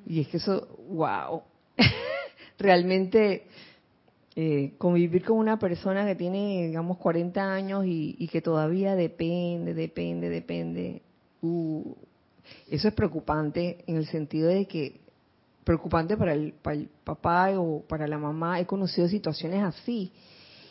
[0.07, 1.43] Y es que eso, wow,
[2.59, 3.47] realmente
[4.37, 10.29] eh, convivir con una persona que tiene, digamos, 40 años y, que todavía depende, depende,
[10.29, 11.03] depende,
[11.43, 11.95] uh,
[12.71, 15.01] eso es preocupante en el sentido de que,
[15.65, 20.13] preocupante para el, para el papá o para la mamá, he conocido situaciones así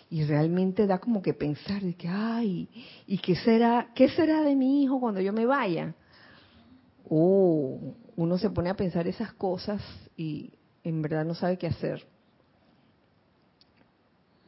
[0.09, 2.67] y realmente da como que pensar de que ay
[3.05, 5.93] y qué será qué será de mi hijo cuando yo me vaya
[7.07, 7.77] oh
[8.19, 9.81] uno se pone a pensar esas cosas
[10.17, 10.51] y
[10.83, 12.05] en verdad no sabe qué hacer.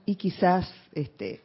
[0.05, 1.41] Y quizás este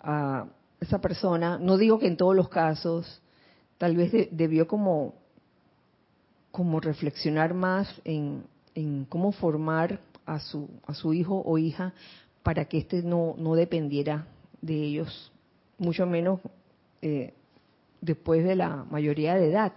[0.00, 0.46] a
[0.80, 3.22] esa persona no digo que en todos los casos
[3.80, 5.14] tal vez debió como
[6.50, 11.94] como reflexionar más en, en cómo formar a su a su hijo o hija
[12.42, 14.26] para que éste no, no dependiera
[14.60, 15.32] de ellos,
[15.78, 16.40] mucho menos
[17.00, 17.32] eh,
[18.02, 19.72] después de la mayoría de edad.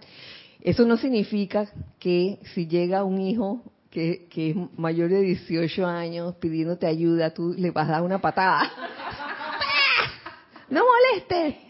[0.60, 6.34] Eso no significa que si llega un hijo que, que, es mayor de 18 años
[6.36, 8.70] pidiéndote ayuda, tú le vas a dar una patada.
[10.68, 11.63] no molestes.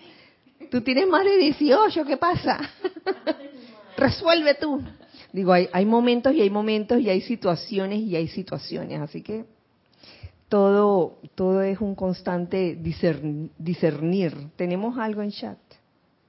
[0.70, 2.58] Tú tienes más de 18, ¿qué pasa?
[3.96, 4.82] Resuelve tú.
[5.32, 9.44] Digo, hay, hay momentos y hay momentos y hay situaciones y hay situaciones, así que
[10.48, 14.32] todo, todo es un constante discernir.
[14.56, 15.58] Tenemos algo en chat.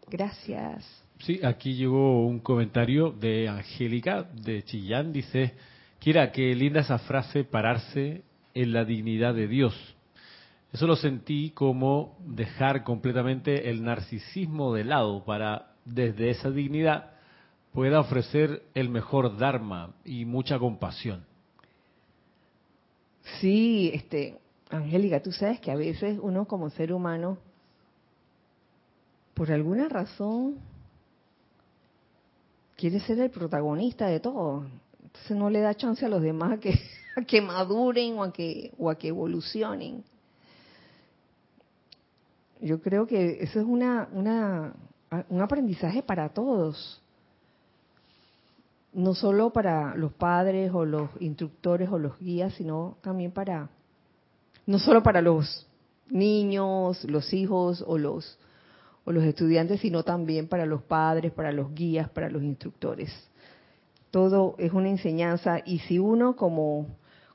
[0.09, 0.83] Gracias.
[1.19, 5.13] Sí, aquí llegó un comentario de Angélica de Chillán.
[5.13, 5.53] Dice,
[5.99, 9.94] Kira, qué linda esa frase, pararse en la dignidad de Dios.
[10.73, 17.11] Eso lo sentí como dejar completamente el narcisismo de lado para, desde esa dignidad,
[17.71, 21.25] pueda ofrecer el mejor Dharma y mucha compasión.
[23.39, 24.37] Sí, este,
[24.69, 27.37] Angélica, tú sabes que a veces uno como ser humano,
[29.33, 30.57] por alguna razón,
[32.75, 34.65] quiere ser el protagonista de todo.
[35.03, 36.79] Entonces no le da chance a los demás a que,
[37.15, 40.03] a que maduren o a que, o a que evolucionen.
[42.65, 44.73] Yo creo que eso es una, una,
[45.29, 46.99] un aprendizaje para todos.
[48.91, 53.69] No solo para los padres o los instructores o los guías, sino también para,
[54.65, 55.67] no solo para los
[56.09, 58.39] niños, los hijos o los,
[59.03, 63.13] o los estudiantes, sino también para los padres, para los guías, para los instructores.
[64.09, 66.87] Todo es una enseñanza y si uno como,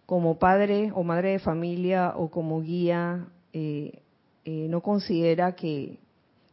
[0.07, 4.03] como padre o madre de familia o como guía eh,
[4.45, 5.99] eh, no considera que,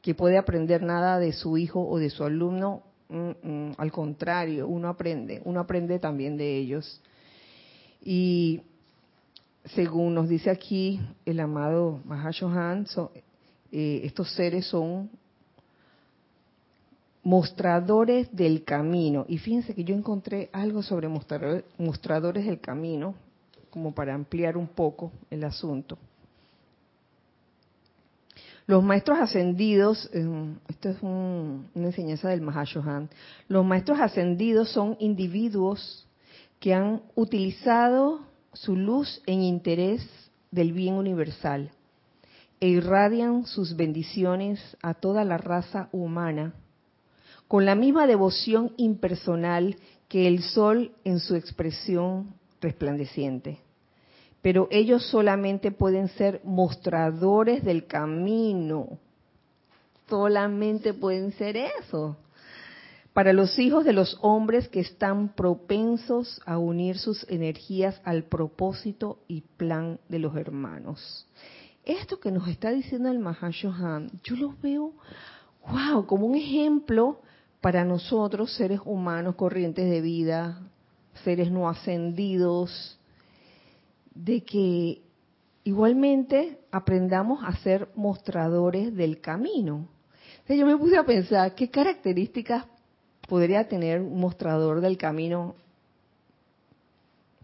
[0.01, 4.67] que, puede aprender nada de su hijo o de su alumno, mm, mm, al contrario,
[4.67, 7.01] uno aprende, uno aprende también de ellos.
[8.03, 8.61] Y
[9.75, 12.85] según nos dice aquí el amado Mahashohan,
[13.71, 15.09] eh, estos seres son
[17.23, 19.25] mostradores del camino.
[19.27, 23.15] Y fíjense que yo encontré algo sobre mostradores del camino,
[23.69, 25.97] como para ampliar un poco el asunto.
[28.67, 30.09] Los maestros ascendidos,
[30.67, 33.09] esto es una enseñanza del Mahashohan,
[33.47, 36.05] los maestros ascendidos son individuos
[36.59, 40.05] que han utilizado su luz en interés
[40.51, 41.71] del bien universal
[42.59, 46.53] e irradian sus bendiciones a toda la raza humana
[47.47, 49.77] con la misma devoción impersonal
[50.09, 53.59] que el sol en su expresión resplandeciente.
[54.41, 58.97] Pero ellos solamente pueden ser mostradores del camino.
[60.07, 62.17] Solamente pueden ser eso
[63.17, 69.17] para los hijos de los hombres que están propensos a unir sus energías al propósito
[69.27, 71.25] y plan de los hermanos.
[71.83, 74.93] Esto que nos está diciendo el Mahashohan, yo lo veo,
[75.67, 77.19] wow, como un ejemplo
[77.59, 80.61] para nosotros, seres humanos corrientes de vida,
[81.23, 82.99] seres no ascendidos,
[84.23, 85.01] de que
[85.63, 89.87] igualmente aprendamos a ser mostradores del camino.
[90.47, 92.65] Yo me puse a pensar qué características
[93.27, 95.55] podría tener un mostrador del camino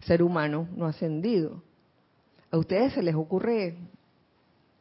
[0.06, 1.62] ser humano no ascendido.
[2.50, 3.76] ¿A ustedes se les ocurre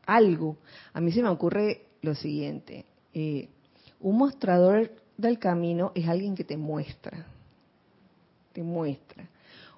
[0.05, 0.57] algo?
[0.93, 2.85] A mí se me ocurre lo siguiente.
[3.13, 3.49] Eh,
[3.99, 7.25] un mostrador del camino es alguien que te muestra.
[8.53, 9.27] Te muestra.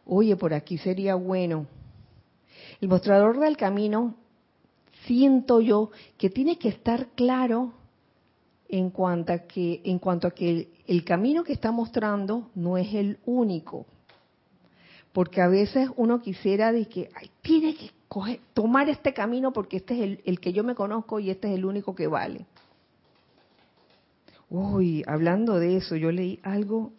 [0.06, 1.66] Oye, por aquí sería bueno.
[2.82, 4.16] El mostrador del camino,
[5.06, 7.74] siento yo, que tiene que estar claro
[8.68, 12.94] en cuanto a que, en cuanto a que el, camino que está mostrando no es
[12.94, 13.86] el único.
[15.14, 17.92] Porque a veces uno quisiera de que ay, tiene que
[18.54, 21.66] tomar este camino porque este es el, que yo me conozco y este es el
[21.66, 22.46] único que vale.
[24.50, 26.92] Uy, hablando de eso, yo leí algo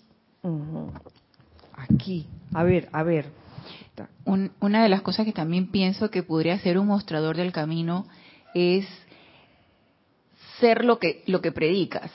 [1.73, 2.27] aquí.
[2.53, 3.27] A ver, a ver.
[4.61, 8.07] Una de las cosas que también pienso que podría ser un mostrador del camino
[8.55, 8.87] es
[10.61, 12.11] ser lo que, lo que predicas.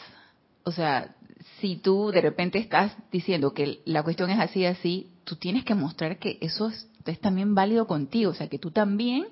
[0.64, 1.16] O sea,
[1.60, 5.76] si tú de repente estás diciendo que la cuestión es así, así, tú tienes que
[5.76, 6.88] mostrar que eso es,
[7.20, 8.32] también válido contigo.
[8.32, 9.28] O sea, que tú también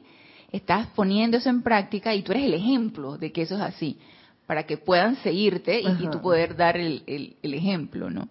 [0.51, 3.99] estás poniendo eso en práctica y tú eres el ejemplo de que eso es así,
[4.47, 7.03] para que puedan seguirte y, tú poder dar el,
[7.41, 8.29] el, ejemplo, ¿no?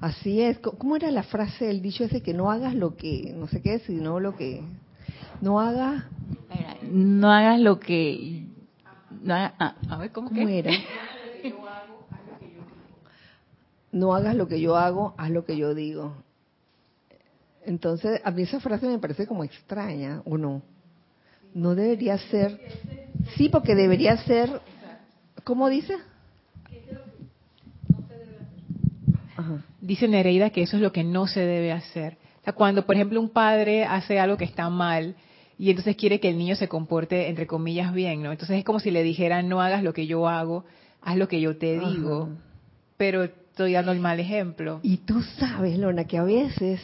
[0.00, 0.58] Así es.
[0.58, 3.78] ¿Cómo era la frase, el dicho ese que no hagas lo que, no sé qué,
[3.80, 4.62] sino lo que,
[5.40, 6.04] no hagas...
[6.82, 8.46] No hagas lo que
[9.28, 10.70] Ah, a ver, ¿cómo, era?
[13.90, 16.14] No hagas lo que yo hago, haz lo que yo digo.
[17.64, 20.62] Entonces, a mí esa frase me parece como extraña, ¿o no?
[21.54, 22.60] No debería ser...
[23.36, 24.60] Sí, porque debería ser...
[25.44, 25.96] ¿Cómo dice?
[29.80, 32.18] Dice Nereida que eso es lo que no se debe hacer.
[32.40, 35.16] O sea, cuando, por ejemplo, un padre hace algo que está mal,
[35.58, 38.30] y entonces quiere que el niño se comporte entre comillas bien, ¿no?
[38.30, 40.64] Entonces es como si le dijeran no hagas lo que yo hago,
[41.02, 42.30] haz lo que yo te digo,
[42.96, 44.78] pero estoy dando el mal ejemplo.
[44.84, 46.80] Y tú sabes, Lona, que a veces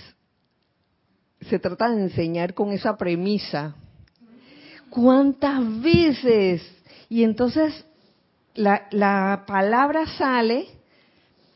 [1.40, 3.77] se trata de enseñar con esa premisa.
[4.90, 6.62] ¿Cuántas veces?
[7.08, 7.87] Y entonces
[8.54, 10.67] la, la palabra sale,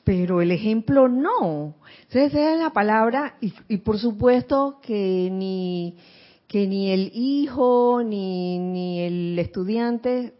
[0.08, 1.74] pero el ejemplo no.
[2.04, 5.98] Entonces es la palabra y, y por supuesto que ni
[6.46, 10.32] que ni el hijo ni, ni el estudiante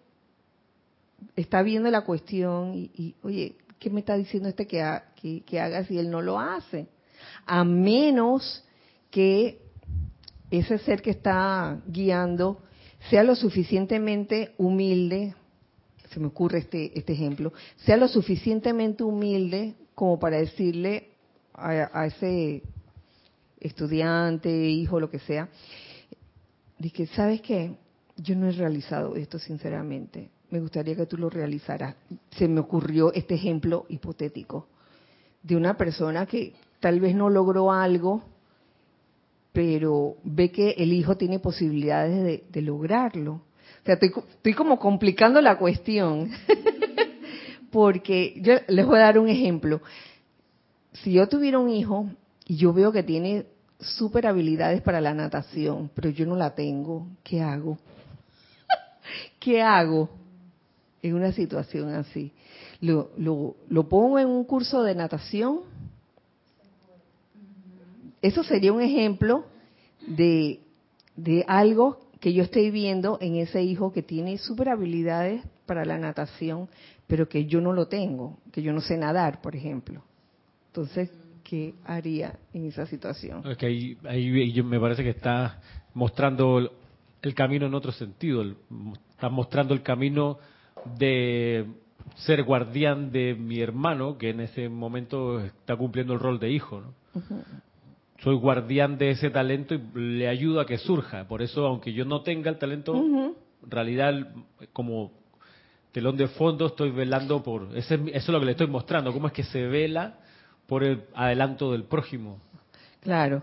[1.37, 5.99] está viendo la cuestión y, oye, ¿qué me está diciendo este que, que, haga si
[5.99, 6.87] él no lo hace?
[7.45, 8.64] A menos
[9.11, 9.61] que
[10.51, 12.62] ese ser que está guiando
[13.11, 15.35] sea lo suficientemente humilde,
[16.11, 21.09] se me ocurre este, este ejemplo, sea lo suficientemente humilde como para decirle
[21.55, 22.63] a, ese
[23.59, 25.49] estudiante, hijo, lo que sea,
[26.79, 27.75] dije, ¿sabes qué?
[28.17, 30.31] Yo no he realizado esto sinceramente.
[30.51, 31.97] Me gustaría que tú lo realizaras.
[32.31, 34.67] Se me ocurrió este ejemplo hipotético
[35.43, 38.23] de una persona que tal vez no logró algo,
[39.53, 43.43] pero ve que el hijo tiene posibilidades de, lograrlo.
[43.89, 46.30] Sea, estoy, estoy como complicando la cuestión.
[47.70, 49.80] Porque yo les voy a dar un ejemplo.
[50.93, 52.07] Si yo tuviera un hijo
[52.45, 53.47] y yo veo que tiene
[53.80, 57.78] super habilidades para la natación, pero yo no la tengo, ¿qué hago?
[59.41, 60.11] ¿Qué hago
[61.01, 62.30] en una situación así?
[62.82, 65.61] ¿Lo, lo, lo pongo en un curso de natación?
[68.20, 69.47] Eso sería un ejemplo
[70.07, 70.61] de,
[71.16, 75.99] de algo que yo estoy viendo en ese hijo que tiene super habilidades para la
[75.99, 76.69] natación,
[77.07, 80.03] pero que yo no lo tengo, que yo no sé nadar, por ejemplo.
[80.69, 81.11] Entonces,
[81.45, 83.47] ¿qué haría en esa situación?
[83.47, 85.61] Es que ahí, me parece que está
[85.95, 86.59] mostrando
[87.23, 88.43] el, camino en otro sentido,
[89.11, 90.39] está mostrando el camino
[90.99, 91.66] de
[92.16, 96.81] ser guardián de mi hermano, que en ese momento está cumpliendo el rol de hijo.
[96.81, 96.95] ¿no?
[98.23, 101.29] Soy guardián de ese talento y le ayudo a que surja.
[101.29, 103.35] Por eso, aunque yo no tenga el talento, en
[103.71, 104.14] realidad,
[104.73, 105.12] como
[105.93, 107.77] telón de fondo, estoy velando por...
[107.77, 110.19] eso es lo que le estoy mostrando, cómo es que se vela
[110.66, 112.41] por el adelanto del prójimo.
[113.01, 113.43] Claro,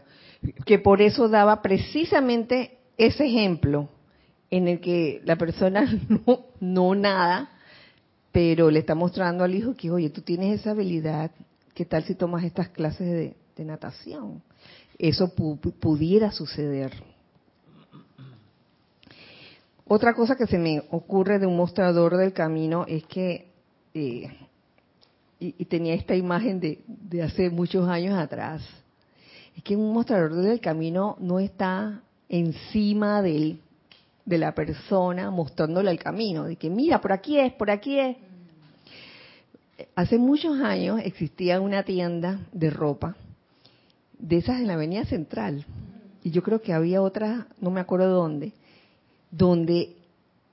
[0.66, 3.90] que por eso daba precisamente ese ejemplo
[4.52, 5.86] en el que la persona
[6.60, 7.50] no, nada,
[8.32, 11.32] pero le está mostrando al hijo que, oye, tú tienes esa habilidad,
[11.74, 14.44] ¿qué tal si tomas estas clases de, natación?
[14.98, 16.92] Eso pudiera suceder.
[19.88, 23.52] Otra cosa que se me ocurre de un mostrador del camino es que
[23.94, 24.30] eh,
[25.40, 28.62] y, tenía esta imagen de, de, hace muchos años atrás.
[29.56, 33.58] Es que un mostrador del camino no está encima de
[34.26, 38.18] la persona mostrándole el camino, de que mira, por aquí es, por aquí es.
[39.96, 43.16] Hace muchos años existía una tienda de ropa,
[44.20, 45.66] de esas en la Avenida Central,
[46.24, 48.54] y yo creo que había otra, no me acuerdo dónde,
[49.30, 49.96] donde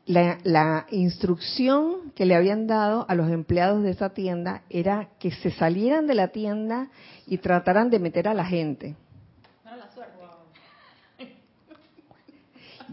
[0.06, 5.50] la, instrucción que le habían dado a los empleados de esa tienda era que se
[5.50, 6.90] salieran de la tienda
[7.26, 8.96] y trataran de meter a la gente.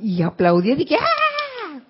[0.01, 1.81] Y aplaudí y dije, ¡ah!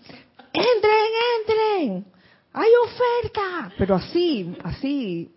[0.52, 2.06] ¡Entren, entren!
[2.54, 3.72] ¡Hay oferta!
[3.78, 5.32] Pero así, así,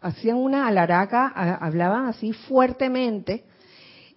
[0.00, 3.44] hacían una alaraca, hablaban así fuertemente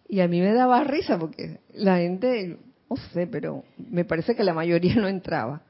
[0.07, 2.57] y a mí me daba risa porque la gente
[2.91, 5.61] no sé, pero me parece que la mayoría no entraba.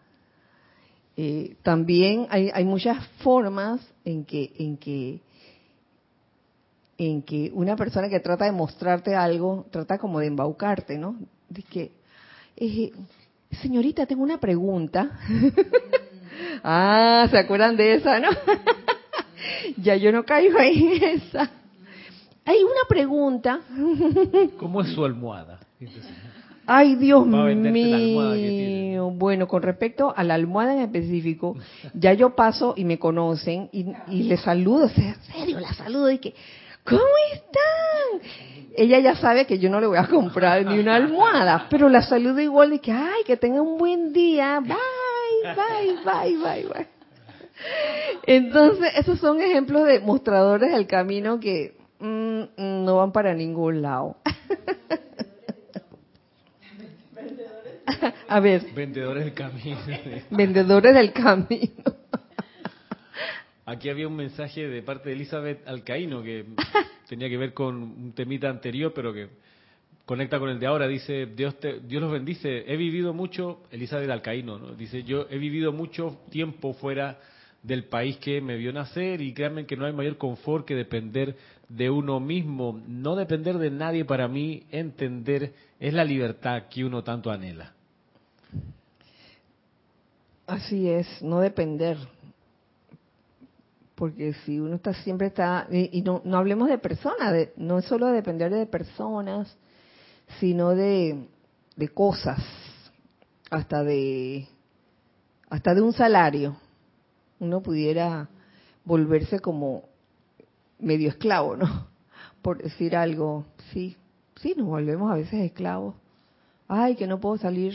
[1.16, 5.20] Eh, también hay, hay, muchas formas en que, en que
[6.98, 11.18] en que una persona que trata de mostrarte algo trata como de embaucarte, ¿no?
[11.50, 11.92] De que,
[12.56, 12.92] eh,
[13.62, 15.20] señorita, tengo una pregunta.
[16.64, 18.30] ah, ¿se acuerdan de esa, no?
[19.78, 21.50] ya yo no caigo en esa.
[22.46, 23.60] Hay una pregunta.
[24.58, 25.60] ¿Cómo es su almohada?
[26.66, 27.26] Ay, Dios
[27.72, 29.10] mío.
[29.12, 31.56] Bueno, con respecto a la almohada en específico,
[31.94, 36.20] ya yo paso y me conocen y, y les saludo, en serio, la saludo y
[36.20, 36.34] que,
[36.84, 37.02] ¿cómo
[37.34, 38.32] están?
[38.78, 42.04] Ella ya sabe que yo no le voy a comprar ni una almohada, pero la
[42.04, 44.76] saludo igual y que, ay, que tenga un buen día, bye,
[45.56, 47.01] bye, bye, bye, bye.
[48.24, 54.18] Entonces, esos son ejemplos de mostradores del camino que mm, no van para ningún lado.
[58.28, 58.64] A ver.
[58.74, 59.78] Vendedores del camino.
[60.30, 61.84] Vendedores del camino.
[63.66, 66.46] Aquí había un mensaje de parte de Elizabeth Alcaíno que
[67.08, 69.30] tenía que ver con un temita anterior, pero que
[70.06, 70.88] conecta con el de ahora.
[70.88, 72.64] Dice, Dios, te, Dios los bendice.
[72.68, 74.74] He vivido mucho, Elizabeth Alcaíno, ¿no?
[74.74, 77.20] dice, yo he vivido mucho tiempo fuera
[77.64, 81.36] del país que me vio nacer y créanme que no hay mayor confort que depender
[81.70, 82.82] de uno mismo.
[82.88, 87.74] No depender de nadie para mí, entender, es la libertad que uno tanto anhela.
[90.48, 91.98] Así es, no depender.
[93.96, 97.86] Porque si uno está siempre está, y, no, no hablemos de personas, de, no es
[97.86, 99.56] solo depender de personas,
[100.40, 101.28] sino de,
[101.76, 102.44] de cosas,
[103.52, 104.48] hasta de,
[105.50, 106.58] hasta de un salario.
[107.42, 108.30] Uno pudiera
[108.86, 109.84] volverse como
[110.80, 111.88] medio esclavo, ¿no?
[112.42, 113.98] Por decir algo, sí,
[114.40, 115.96] sí, nos volvemos a veces esclavos.
[116.68, 117.74] Ay, que no puedo salir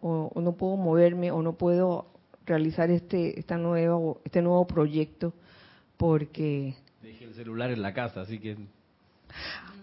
[0.00, 2.06] o, no puedo moverme o no puedo
[2.44, 5.32] realizar este esta nuevo este nuevo proyecto
[5.96, 8.56] porque dejé el celular en la casa así que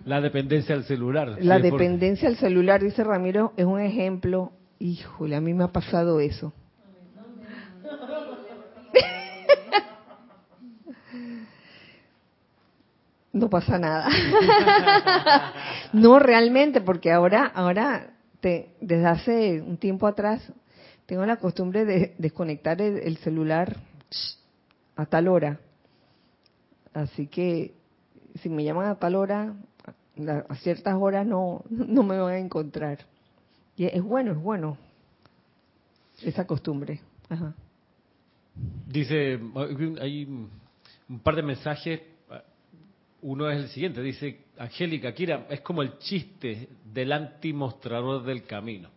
[0.05, 1.37] La dependencia al celular.
[1.41, 4.51] La Sí, por- dependencia al celular, dice Ramiro, es un ejemplo.
[4.79, 6.53] Híjole, a mí me ha pasado eso.
[13.43, 14.07] No pasa nada.
[15.91, 20.41] no realmente, porque ahora, ahora, te, desde hace un tiempo atrás,
[21.05, 23.75] tengo la costumbre de desconectar el, el celular
[24.95, 25.59] a tal hora.
[26.93, 27.73] Así que
[28.41, 29.53] si me llaman a tal hora,
[30.47, 32.99] a ciertas horas no, no me van a encontrar.
[33.75, 34.77] Y es bueno, es bueno
[36.21, 37.01] esa costumbre.
[37.27, 37.53] Ajá.
[38.87, 39.37] Dice,
[39.99, 40.23] hay
[41.09, 42.12] un par de mensajes.
[43.23, 48.89] Uno es el siguiente, dice Angélica, Kira, es como el chiste del antimostrador del camino.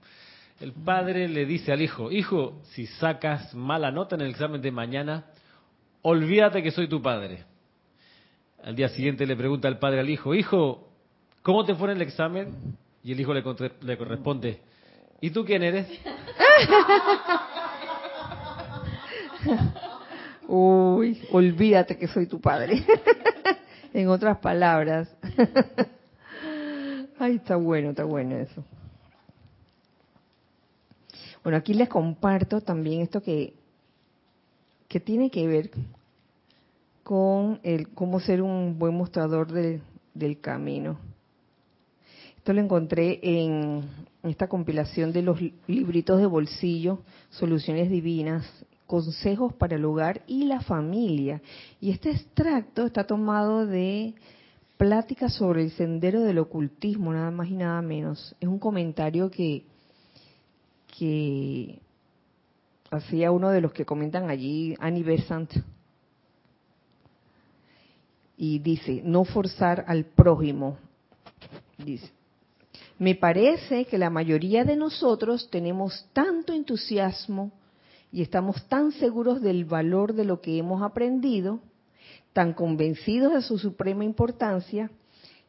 [0.59, 4.73] El padre le dice al hijo, hijo, si sacas mala nota en el examen de
[4.73, 5.27] mañana,
[6.03, 7.45] olvídate que soy tu padre.
[8.65, 10.89] Al día siguiente le pregunta el padre al hijo, hijo,
[11.43, 12.49] ¿cómo te fue en el examen?
[13.05, 13.45] Y el hijo le,
[13.83, 14.61] le responde,
[15.21, 15.87] ¿y tú quién eres?
[20.49, 22.85] Uy, olvídate que soy tu padre.
[23.93, 25.09] en otras palabras.
[27.19, 28.63] Ay, está bueno, está bueno eso.
[31.43, 33.55] Bueno, aquí les comparto también esto que,
[34.89, 35.71] que tiene que ver
[37.03, 39.81] con el cómo ser un buen mostrador de-
[40.13, 40.99] del camino.
[42.37, 43.85] Esto lo encontré en
[44.25, 48.45] esta compilación de los li- libritos de bolsillo, Soluciones Divinas,
[48.87, 51.43] Consejos para el Hogar y la Familia.
[51.81, 54.15] Y este extracto está tomado de
[54.77, 58.35] Pláticas sobre el Sendero del Ocultismo, nada más y nada menos.
[58.41, 59.65] Es un comentario que,
[60.99, 61.81] que
[62.91, 65.53] hacía uno de los que comentan allí, Annie Besant,
[68.37, 70.77] y dice, no forzar al prójimo.
[71.79, 72.11] Dice,
[72.99, 77.51] me parece que la mayoría de nosotros tenemos tanto entusiasmo
[78.17, 81.61] y estamos tan seguros del valor de lo que hemos aprendido,
[82.33, 84.91] tan convencidos de su suprema importancia,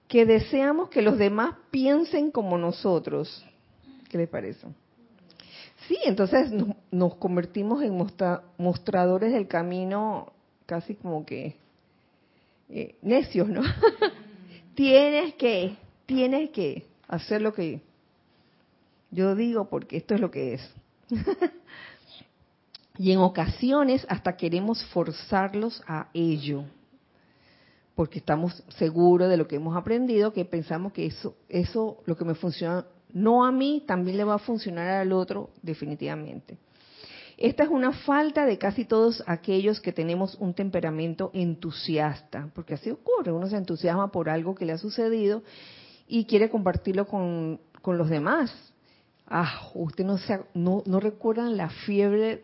[0.09, 3.45] que deseamos que los demás piensen como nosotros.
[4.09, 4.68] ¿Qué les parece?
[5.88, 10.34] Sí, entonces nos, nos convertimos en mostra- mostradores del camino
[10.65, 11.55] casi como que
[12.68, 13.61] eh, necios, ¿no?
[14.76, 17.80] tienes que, tienes que hacer lo que
[19.09, 20.74] yo digo porque esto es lo que es.
[22.98, 26.64] y en ocasiones hasta queremos forzarlos a ello,
[27.95, 32.26] porque estamos seguros de lo que hemos aprendido, que pensamos que eso, eso lo que
[32.26, 36.58] me funciona, no a mí, también le va a funcionar al otro definitivamente.
[37.38, 42.89] Esta es una falta de casi todos aquellos que tenemos un temperamento entusiasta, porque así
[42.89, 45.43] ocurre, uno se entusiasma por algo que le ha sucedido
[46.08, 48.52] y quiere compartirlo con, con los demás.
[49.28, 52.43] Ah, usted no, se, no, no recuerdan la fiebre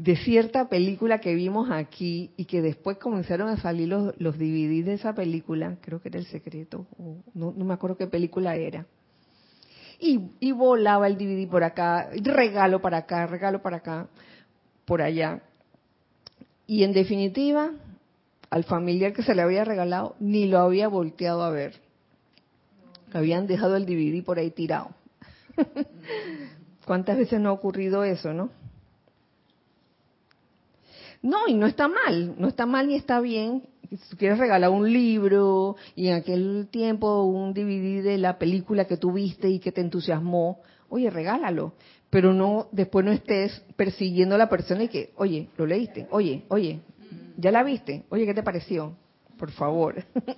[0.00, 4.82] de cierta película que vimos aquí y que después comenzaron a salir los, los DVD
[4.82, 8.56] de esa película, creo que era El Secreto, o no, no me acuerdo qué película
[8.56, 8.86] era.
[9.98, 14.08] Y, y volaba el DVD por acá, regalo para acá, regalo para acá,
[14.86, 15.42] por allá.
[16.66, 17.70] Y en definitiva,
[18.48, 21.74] al familiar que se le había regalado, ni lo había volteado a ver.
[23.12, 24.92] Habían dejado el DVD por ahí tirado.
[26.86, 28.59] ¿Cuántas veces no ha ocurrido eso, no?
[31.22, 33.62] No, y no está mal, no está mal ni está bien.
[33.90, 38.96] Si quieres regalar un libro y en aquel tiempo un DVD de la película que
[38.96, 41.74] tú viste y que te entusiasmó, oye, regálalo.
[42.08, 46.44] Pero no, después no estés persiguiendo a la persona y que, oye, lo leíste, oye,
[46.48, 46.80] oye,
[47.36, 48.94] ya la viste, oye, ¿qué te pareció?
[49.38, 50.04] Por favor.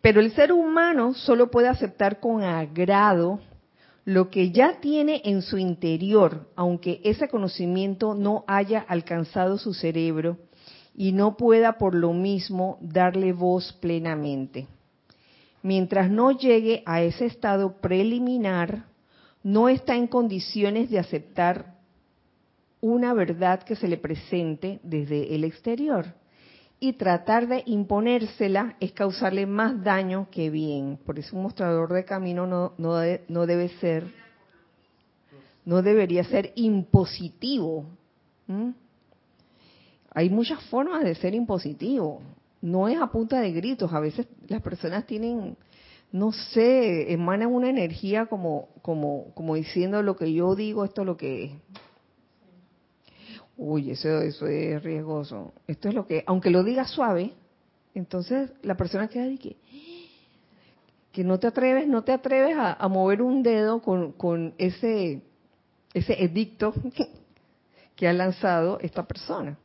[0.00, 3.40] Pero el ser humano solo puede aceptar con agrado
[4.06, 10.38] lo que ya tiene en su interior, aunque ese conocimiento no haya alcanzado su cerebro
[10.94, 14.68] y no pueda por lo mismo darle voz plenamente.
[15.60, 18.84] Mientras no llegue a ese estado preliminar,
[19.42, 21.74] no está en condiciones de aceptar
[22.80, 26.14] una verdad que se le presente desde el exterior.
[26.78, 30.98] Y tratar de imponérsela es causarle más daño que bien.
[31.06, 34.12] Por eso un mostrador de camino no, no, no debe ser,
[35.64, 37.86] no debería ser impositivo.
[40.10, 42.20] Hay muchas formas de ser impositivo.
[42.60, 43.92] No es a punta de gritos.
[43.92, 45.56] A veces las personas tienen,
[46.12, 51.06] no sé, emanan una energía como, como, como diciendo lo que yo digo, esto es
[51.06, 51.52] lo que es.
[53.56, 55.54] Uy, eso, eso es riesgoso.
[55.66, 57.32] Esto es lo que, aunque lo diga suave,
[57.94, 59.56] Entonces la persona queda de que,
[61.12, 65.22] que no te atreves, no te atreves a, mover un dedo con, con ese,
[65.94, 66.74] ese edicto
[67.96, 69.58] que ha lanzado esta persona.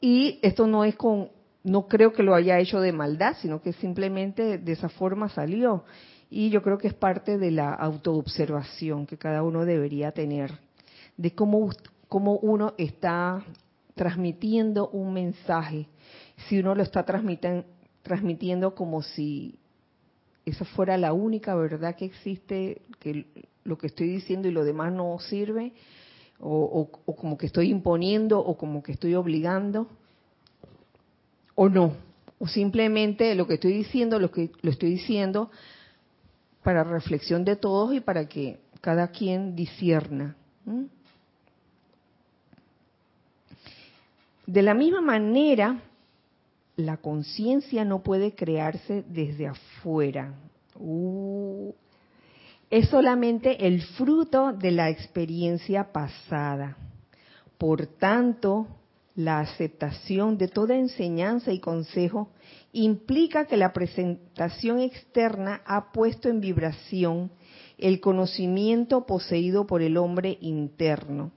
[0.00, 1.30] Y esto no es con,
[1.62, 5.84] no creo que lo haya hecho de maldad, sino que simplemente de esa forma salió.
[6.28, 10.58] Y yo creo que es parte de la autoobservación que cada uno debería tener,
[11.16, 11.70] de cómo,
[12.08, 13.44] cómo uno está
[13.94, 15.88] transmitiendo un mensaje,
[16.48, 19.58] si uno lo está transmitiendo como si
[20.44, 23.26] esa fuera la única verdad que existe, que
[23.64, 25.72] lo que estoy diciendo y lo demás no sirve,
[26.40, 29.88] o, como que estoy imponiendo, o como que estoy obligando,
[31.54, 31.94] o no,
[32.38, 35.50] o simplemente lo que estoy diciendo, lo que lo estoy diciendo
[36.62, 40.36] para reflexión de todos y para que cada quien disierna.
[44.46, 45.80] De la misma manera,
[46.76, 50.34] la conciencia no puede crearse desde afuera.
[50.76, 51.72] Uh,
[52.68, 56.76] es solamente el fruto de la experiencia pasada.
[57.56, 58.66] Por tanto,
[59.14, 62.28] la aceptación de toda enseñanza y consejo
[62.72, 67.30] implica que la presentación externa ha puesto en vibración
[67.78, 71.30] el conocimiento poseído por el hombre interno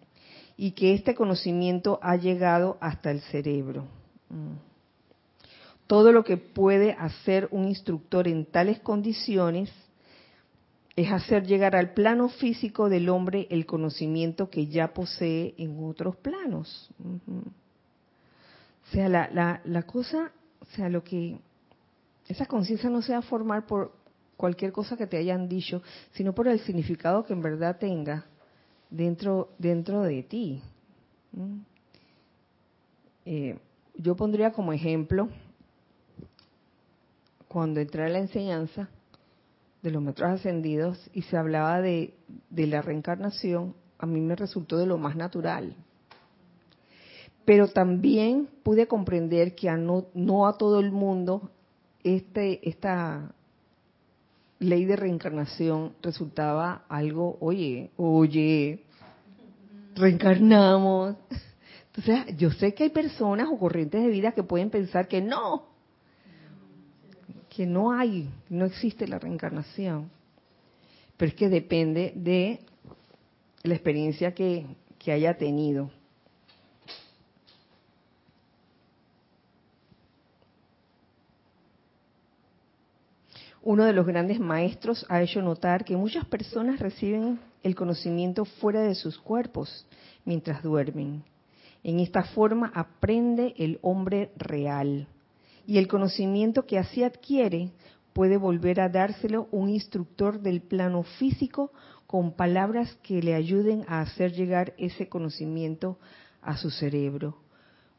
[0.58, 3.86] y que este conocimiento ha llegado hasta el cerebro.
[4.30, 4.56] Mm.
[5.86, 9.72] Todo lo que puede hacer un instructor en tales condiciones
[10.98, 16.16] es hacer llegar al plano físico del hombre el conocimiento que ya posee en otros
[16.18, 16.90] planos.
[17.00, 21.38] O sea, la, la, cosa, o sea, lo que
[22.28, 23.94] esa conciencia no se va a formar por
[24.36, 25.84] cualquier cosa que te hayan dicho,
[26.14, 28.26] sino por el significado que en verdad tenga
[28.90, 30.62] dentro, dentro de ti.
[33.26, 33.58] Eh,
[33.96, 35.30] yo pondría como ejemplo,
[37.48, 38.90] cuando entré a la enseñanza
[39.82, 42.14] de los metros ascendidos y se hablaba de,
[42.50, 45.76] de la reencarnación, a mí me resultó de lo más natural
[47.48, 51.50] pero también pude comprender que a no, no a todo el mundo
[52.04, 53.32] este, esta
[54.60, 58.84] ley de reencarnación resultaba algo, oye, oye,
[59.96, 61.16] reencarnamos.
[61.96, 65.68] Entonces, yo sé que hay personas o corrientes de vida que pueden pensar que no,
[67.50, 70.10] que no hay, no existe la reencarnación.
[71.18, 72.60] Pero es que depende de
[73.64, 74.68] la experiencia que,
[75.00, 75.90] que haya tenido.
[83.70, 88.80] Uno de los grandes maestros ha hecho notar que muchas personas reciben el conocimiento fuera
[88.80, 89.86] de sus cuerpos
[90.24, 91.26] mientras duermen.
[91.84, 95.10] En esta forma aprende el hombre real
[95.66, 97.74] y el conocimiento que así adquiere
[98.14, 101.74] puede volver a dárselo un instructor del plano físico
[102.06, 106.00] con palabras que le ayuden a hacer llegar ese conocimiento
[106.42, 107.36] a su cerebro.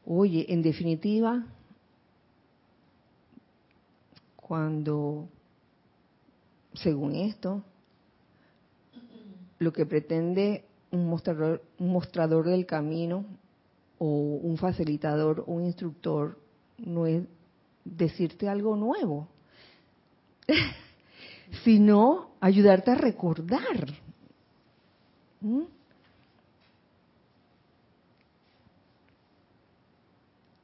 [0.03, 1.45] Oye, en definitiva,
[4.35, 5.29] cuando
[6.83, 7.63] según esto,
[9.59, 13.25] lo que pretende un mostrador, un mostrador del camino
[13.97, 16.39] o un facilitador, un instructor,
[16.77, 17.23] no es
[17.83, 19.27] decirte algo nuevo,
[21.63, 23.93] sino ayudarte a recordar.
[25.41, 25.63] ¿Mm?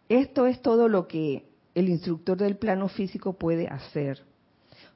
[0.07, 4.23] Esto es todo lo que el instructor del plano físico puede hacer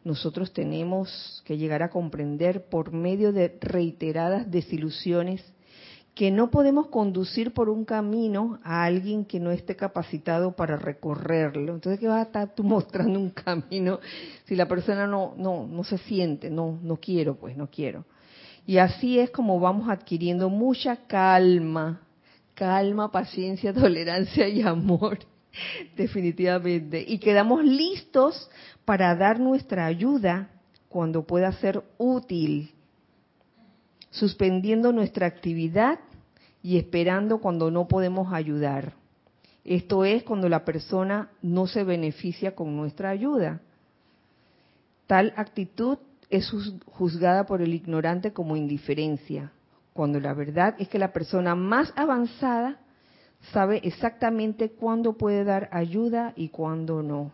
[0.10, 5.44] nosotros tenemos que llegar a comprender por medio de reiteradas desilusiones
[6.16, 11.76] que no podemos conducir por un camino a alguien que no esté capacitado para recorrerlo.
[11.76, 14.00] Entonces, ¿qué vas a estar tú mostrando un camino
[14.46, 16.50] si la persona no, no, no se siente?
[16.50, 18.04] No, no quiero, pues no quiero.
[18.66, 22.02] Y así es como vamos adquiriendo mucha calma,
[22.56, 25.20] calma, paciencia, tolerancia y amor,
[25.96, 27.04] definitivamente.
[27.08, 28.50] Y quedamos listos
[28.86, 30.50] para dar nuestra ayuda
[30.88, 32.72] cuando pueda ser útil,
[34.10, 36.00] suspendiendo nuestra actividad
[36.64, 38.94] y esperando cuando no podemos ayudar.
[39.64, 43.62] Esto es cuando la persona no se beneficia con nuestra ayuda.
[45.06, 46.52] Tal actitud es
[46.86, 49.52] juzgada por el ignorante como indiferencia,
[49.94, 52.80] cuando la verdad es que la persona más avanzada
[53.52, 57.32] sabe exactamente cuándo puede dar ayuda y cuándo no.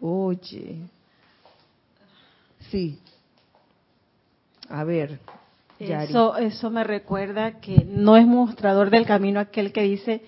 [0.00, 0.76] Oye.
[2.70, 2.98] Sí.
[4.68, 5.18] A ver.
[5.78, 10.22] Eso, eso me recuerda que no es mostrador del camino aquel que dice,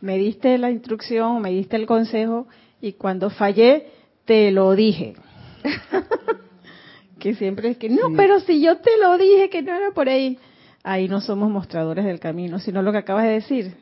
[0.00, 2.46] me diste la instrucción, me diste el consejo
[2.80, 3.88] Y cuando fallé,
[4.24, 5.16] te lo dije.
[7.18, 10.08] que siempre es que, no, pero si yo te lo dije que no era por
[10.08, 10.38] ahí.
[10.82, 13.76] Ahí no somos mostradores del camino, sino lo que acabas de decir.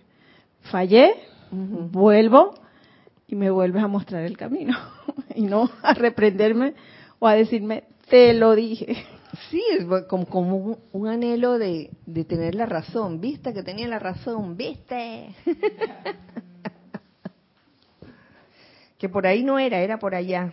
[0.71, 1.15] Fallé,
[1.51, 2.55] vuelvo
[3.27, 4.77] y me vuelves a mostrar el camino.
[5.35, 6.75] y no a reprenderme
[7.19, 9.05] o a decirme, te lo dije.
[9.51, 13.21] Sí, es como, como un, anhelo de, de, tener la razón.
[13.21, 14.57] ¿Viste que tenía la razón?
[14.57, 15.35] ¿Viste?
[18.99, 20.53] que por ahí no era, era por allá.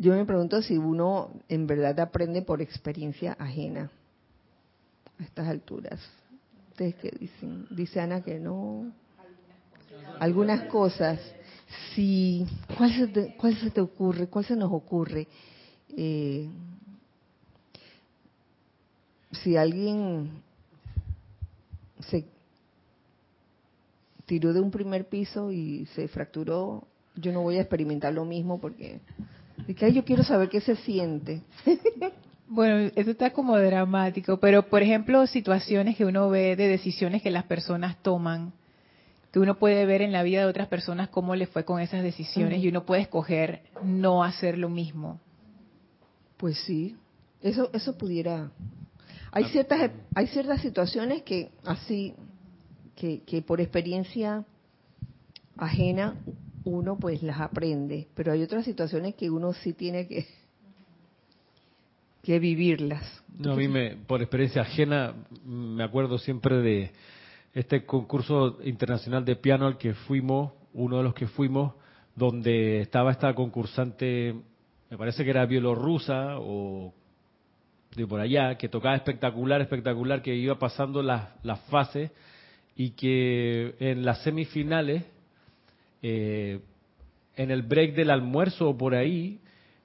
[0.00, 3.90] Yo me pregunto si uno en verdad aprende por experiencia ajena
[5.18, 6.00] a estas alturas.
[6.70, 7.66] ¿Ustedes qué dicen?
[7.68, 8.90] Dice Ana que no
[10.18, 11.20] algunas cosas.
[11.94, 12.46] Si,
[12.78, 14.26] ¿cuál se te, cuál se te ocurre?
[14.28, 15.28] ¿Cuál se nos ocurre?
[15.94, 16.48] Eh,
[19.32, 20.30] si alguien
[22.08, 22.24] se
[24.24, 26.86] tiró de un primer piso y se fracturó,
[27.16, 29.00] yo no voy a experimentar lo mismo porque
[29.66, 31.42] que yo quiero saber qué se siente.
[32.52, 37.30] Bueno, eso está como dramático, pero por ejemplo, situaciones que uno ve de decisiones que
[37.30, 38.52] las personas toman
[39.32, 42.02] que uno puede ver en la vida de otras personas cómo le fue con esas
[42.02, 45.20] decisiones y uno puede escoger no hacer lo mismo.
[46.36, 46.96] Pues sí,
[47.40, 48.50] eso eso pudiera.
[49.30, 52.14] Hay ciertas hay ciertas situaciones que así
[52.96, 54.44] que, que por experiencia
[55.56, 56.16] ajena
[56.64, 60.26] uno pues las aprende, pero hay otras situaciones que uno sí tiene que
[62.22, 63.22] que vivirlas.
[63.38, 66.92] No, a mí me, por experiencia ajena me acuerdo siempre de
[67.54, 71.72] este concurso internacional de piano al que fuimos, uno de los que fuimos,
[72.14, 74.34] donde estaba esta concursante,
[74.90, 76.92] me parece que era bielorrusa o
[77.96, 82.12] de por allá, que tocaba espectacular, espectacular, que iba pasando las, las fases
[82.76, 85.04] y que en las semifinales,
[86.02, 86.60] eh,
[87.36, 89.40] en el break del almuerzo o por ahí,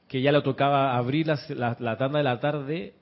[0.07, 2.93] que ya le tocaba abrir la, la tanda de la tarde,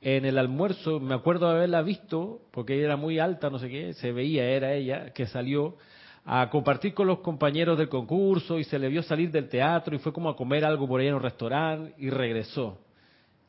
[0.00, 3.68] en el almuerzo, me acuerdo de haberla visto, porque ella era muy alta, no sé
[3.68, 5.76] qué, se veía, era ella, que salió
[6.24, 9.98] a compartir con los compañeros del concurso y se le vio salir del teatro y
[9.98, 12.78] fue como a comer algo por ahí en un restaurante y regresó.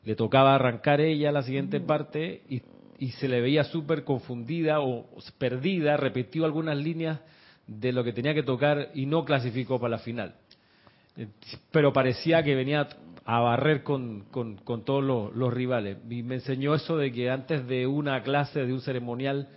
[0.04, 1.86] Le tocaba arrancar ella la siguiente mm.
[1.86, 2.62] parte y,
[2.98, 5.06] y se le veía súper confundida o
[5.38, 7.20] perdida, repitió algunas líneas
[7.68, 10.34] de lo que tenía que tocar y no clasificó para la final.
[11.16, 11.28] Eh,
[11.70, 12.88] pero parecía que venía
[13.24, 15.98] a barrer con, con, todos los, rivales.
[16.08, 19.48] Y me enseñó eso de que antes de una clase, de un ceremonial,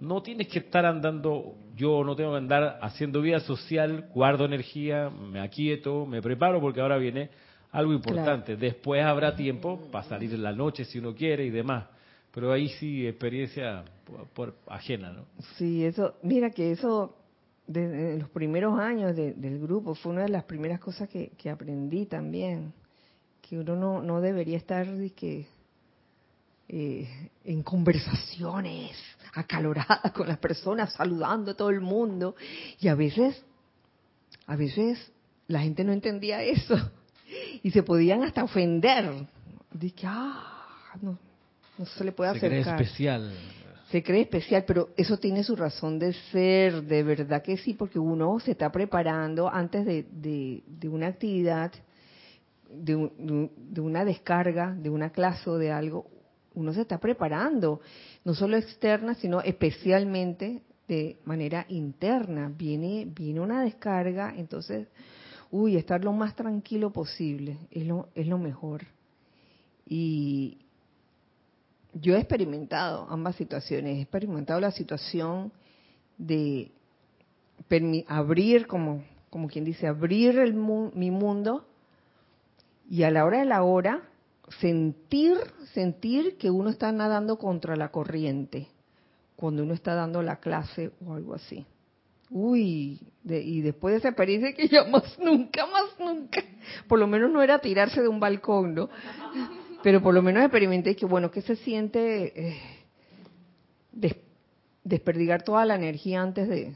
[0.00, 5.10] no tienes que estar andando, yo no tengo que andar haciendo vida social, guardo energía,
[5.10, 7.28] me aquieto, me preparo porque ahora viene
[7.72, 8.56] algo importante.
[8.56, 11.84] Después habrá tiempo para salir en la noche si uno quiere y demás.
[12.32, 13.84] Pero ahí sí, experiencia
[14.34, 15.24] por, ajena, ¿no?
[15.56, 17.14] Sí, eso, mira que eso,
[17.68, 22.06] desde los primeros años del grupo, fue una de las primeras cosas que, que aprendí
[22.06, 22.72] también
[23.48, 25.46] que uno no, no debería estar que,
[26.68, 28.94] eh, en conversaciones
[29.32, 32.36] acaloradas con las personas, saludando a todo el mundo.
[32.78, 33.42] Y a veces,
[34.46, 35.12] a veces
[35.46, 36.76] la gente no entendía eso
[37.62, 39.26] y se podían hasta ofender.
[39.72, 41.18] De que, ah, no,
[41.78, 42.50] no se le puede acercar.
[42.50, 43.32] Se cree especial.
[43.90, 47.98] Se cree especial, pero eso tiene su razón de ser, de verdad que sí, porque
[47.98, 51.72] uno se está preparando antes de, de, de una actividad
[52.70, 56.06] de, una descarga, de una clase o de algo,
[56.54, 57.80] uno se está preparando,
[58.24, 62.52] no solo externa, sino especialmente de manera interna.
[62.54, 64.88] Viene, viene una descarga, entonces,
[65.50, 68.82] uy, estar lo más tranquilo posible es lo, es lo mejor.
[69.86, 70.58] Y
[72.00, 73.96] yo he experimentado ambas situaciones.
[73.96, 75.52] He experimentado la situación
[76.16, 76.72] de
[78.06, 81.66] abrir, como, como quien dice, abrir el, mi mundo
[82.90, 84.02] y a la hora de la hora
[84.60, 85.36] sentir
[85.74, 88.68] sentir que uno está nadando contra la corriente
[89.36, 91.64] cuando uno está dando la clase o algo así.
[92.30, 96.42] Uy, y después de esa experiencia que ya más nunca, más nunca,
[96.88, 98.88] por lo menos no era tirarse de un balcón, ¿no?
[99.82, 102.60] Pero por lo menos experimenté que, bueno, que se siente eh,
[104.82, 106.74] desperdigar toda la energía antes de,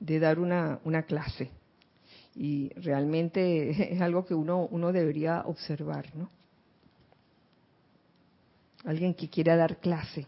[0.00, 1.50] de dar una, una clase
[2.34, 6.30] y realmente es algo que uno, uno debería observar, ¿no?
[8.84, 10.26] Alguien que quiera dar clase.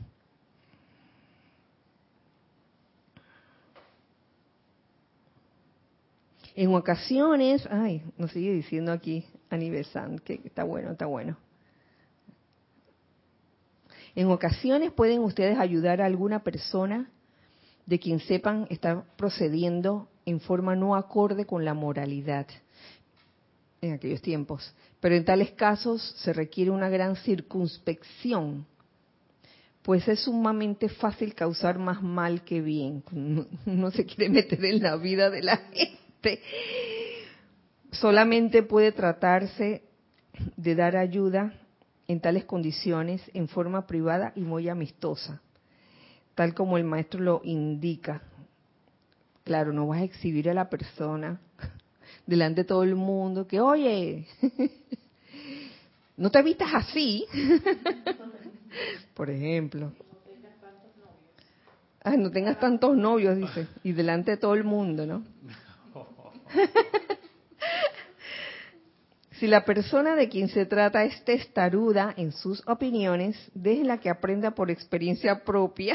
[6.56, 11.36] En ocasiones, ay, nos sigue diciendo aquí Aniversant, que está bueno, está bueno.
[14.14, 17.10] En ocasiones pueden ustedes ayudar a alguna persona
[17.84, 22.46] de quien sepan estar procediendo en forma no acorde con la moralidad
[23.82, 24.74] en aquellos tiempos.
[24.98, 28.66] Pero en tales casos se requiere una gran circunspección,
[29.82, 33.04] pues es sumamente fácil causar más mal que bien.
[33.66, 36.05] No se quiere meter en la vida de la gente.
[37.92, 39.82] Solamente puede tratarse
[40.56, 41.54] de dar ayuda
[42.08, 45.40] en tales condiciones en forma privada y muy amistosa,
[46.34, 48.22] tal como el maestro lo indica.
[49.44, 51.40] Claro, no vas a exhibir a la persona
[52.26, 54.26] delante de todo el mundo que, oye,
[56.16, 57.24] no te vistas así,
[59.14, 59.92] por ejemplo.
[62.18, 65.24] No tengas tantos novios, dice, y delante de todo el mundo, ¿no?
[69.38, 74.52] Si la persona de quien se trata es testaruda en sus opiniones, déjela que aprenda
[74.52, 75.94] por experiencia propia.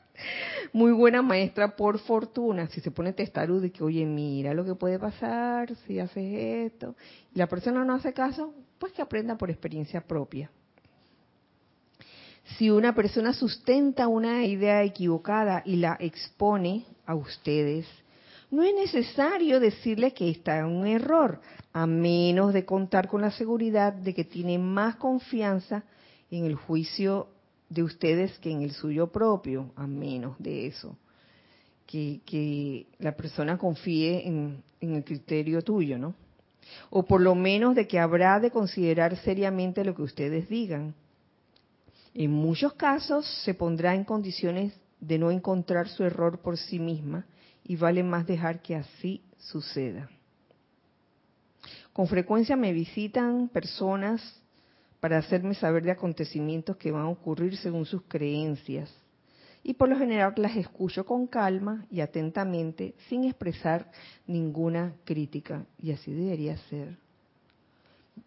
[0.72, 2.68] Muy buena maestra por fortuna.
[2.68, 6.96] Si se pone testaruda y que, oye, mira lo que puede pasar si haces esto,
[7.34, 10.50] y la persona no hace caso, pues que aprenda por experiencia propia.
[12.56, 17.86] Si una persona sustenta una idea equivocada y la expone a ustedes,
[18.54, 21.40] no es necesario decirle que está en un error,
[21.72, 25.82] a menos de contar con la seguridad de que tiene más confianza
[26.30, 27.26] en el juicio
[27.68, 30.96] de ustedes que en el suyo propio, a menos de eso.
[31.84, 36.14] Que, la persona confíe en, en el criterio tuyo, ¿no?
[36.90, 40.94] O por lo menos de que habrá de considerar seriamente lo que ustedes digan.
[42.14, 47.26] En muchos casos se pondrá en condiciones de no encontrar su error por sí misma
[47.64, 50.08] y vale más dejar que así suceda.
[51.92, 54.20] Con frecuencia me visitan personas
[55.00, 58.92] para hacerme saber de acontecimientos que van a ocurrir según sus creencias.
[59.62, 63.90] Y por lo general las escucho con calma y atentamente, sin expresar
[64.26, 65.64] ninguna crítica.
[65.78, 66.98] Y así debería ser.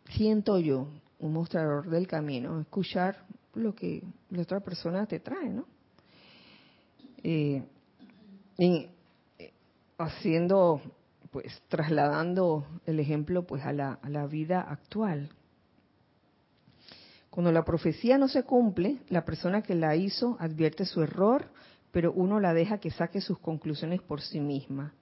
[0.10, 0.88] Siento yo,
[1.20, 5.66] un mostrador del camino, escuchar lo que la otra persona te trae, ¿no?
[7.24, 7.64] Eh,
[9.98, 10.82] haciendo,
[11.32, 15.30] pues, trasladando el ejemplo, pues, a la, a la vida actual.
[17.30, 21.52] Cuando la profecía no se cumple, la persona que la hizo advierte su error,
[21.92, 24.94] pero uno la deja que saque sus conclusiones por sí misma.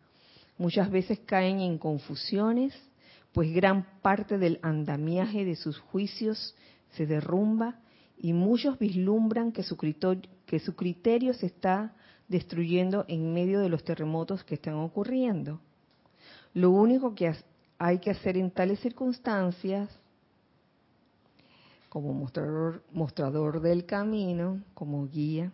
[0.58, 2.74] Muchas veces caen en confusiones,
[3.34, 6.56] pues gran parte del andamiaje de sus juicios
[6.92, 7.80] se derrumba
[8.18, 11.94] y muchos vislumbran que su criterio, que su criterio se está
[12.28, 15.60] destruyendo en medio de los terremotos que están ocurriendo.
[16.54, 17.34] Lo único que
[17.78, 19.90] hay que hacer en tales circunstancias,
[21.90, 25.52] como mostrador, del camino, como guía,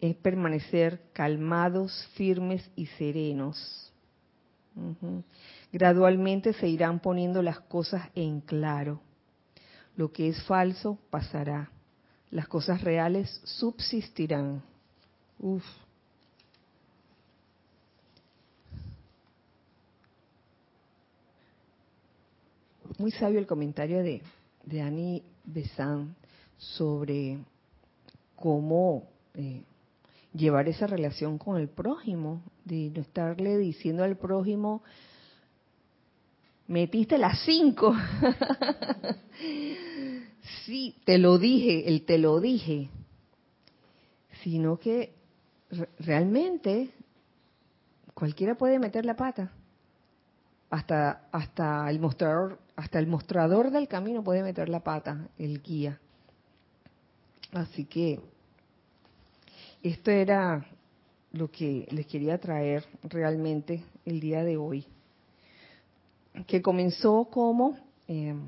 [0.00, 3.92] es permanecer calmados, firmes y serenos.
[5.72, 9.00] Gradualmente se irán poniendo las cosas en claro.
[9.96, 11.70] Lo que es falso pasará.
[12.30, 14.62] Las cosas reales subsistirán.
[15.38, 15.64] Uf.
[22.98, 24.22] Muy sabio el comentario de,
[24.64, 26.16] de Annie Besant
[26.58, 27.38] sobre
[28.34, 29.62] cómo eh,
[30.32, 34.82] llevar esa relación con el prójimo, de no estarle diciendo al prójimo,
[36.66, 37.94] metiste las cinco.
[40.64, 42.88] sí, te lo dije, el te lo dije.
[44.42, 45.14] Sino que
[45.98, 46.90] realmente
[48.14, 49.52] cualquiera puede meter la pata.
[50.70, 55.98] Hasta, hasta el mostrador hasta el mostrador del camino puede meter la pata, el guía.
[57.52, 58.20] Así que
[59.82, 60.66] esto era
[61.32, 64.86] lo que les quería traer realmente el día de hoy,
[66.46, 68.40] que comenzó como em,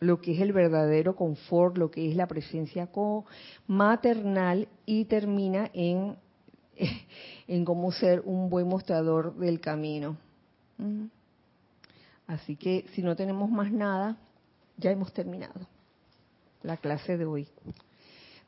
[0.00, 2.90] lo que es el verdadero confort, lo que es la presencia
[3.66, 6.16] maternal y termina en,
[7.48, 10.18] en cómo ser un buen mostrador del camino.
[12.26, 14.16] Así que si no tenemos más nada,
[14.76, 15.66] ya hemos terminado
[16.62, 17.48] la clase de hoy.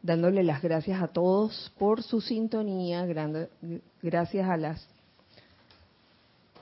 [0.03, 3.07] Dándole las gracias a todos por su sintonía,
[4.03, 4.89] gracias a las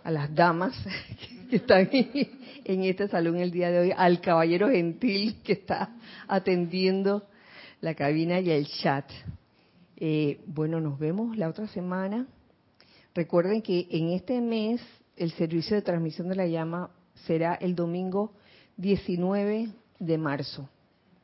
[0.04, 0.74] a las damas
[1.50, 1.88] que están
[2.64, 5.90] en este salón el día de hoy, al caballero gentil que está
[6.26, 7.26] atendiendo
[7.80, 9.04] la cabina y el chat.
[9.96, 12.26] Eh, bueno, nos vemos la otra semana.
[13.14, 14.80] Recuerden que en este mes
[15.18, 16.90] el servicio de transmisión de la llama
[17.26, 18.32] será el domingo
[18.76, 20.68] 19 de marzo.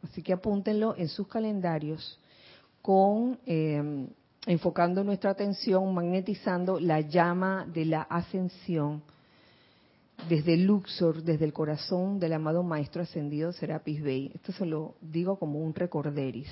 [0.03, 2.18] Así que apúntenlo en sus calendarios
[2.82, 4.07] con eh,
[4.47, 9.03] enfocando nuestra atención, magnetizando la llama de la ascensión
[10.28, 14.30] desde Luxor, desde el corazón del amado Maestro Ascendido Serapis Bey.
[14.34, 16.49] Esto se lo digo como un recorderis.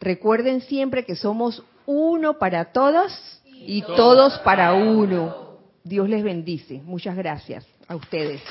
[0.00, 3.12] Recuerden siempre que somos uno para todos
[3.54, 5.45] y todos para uno.
[5.86, 6.82] Dios les bendice.
[6.84, 8.42] Muchas gracias a ustedes.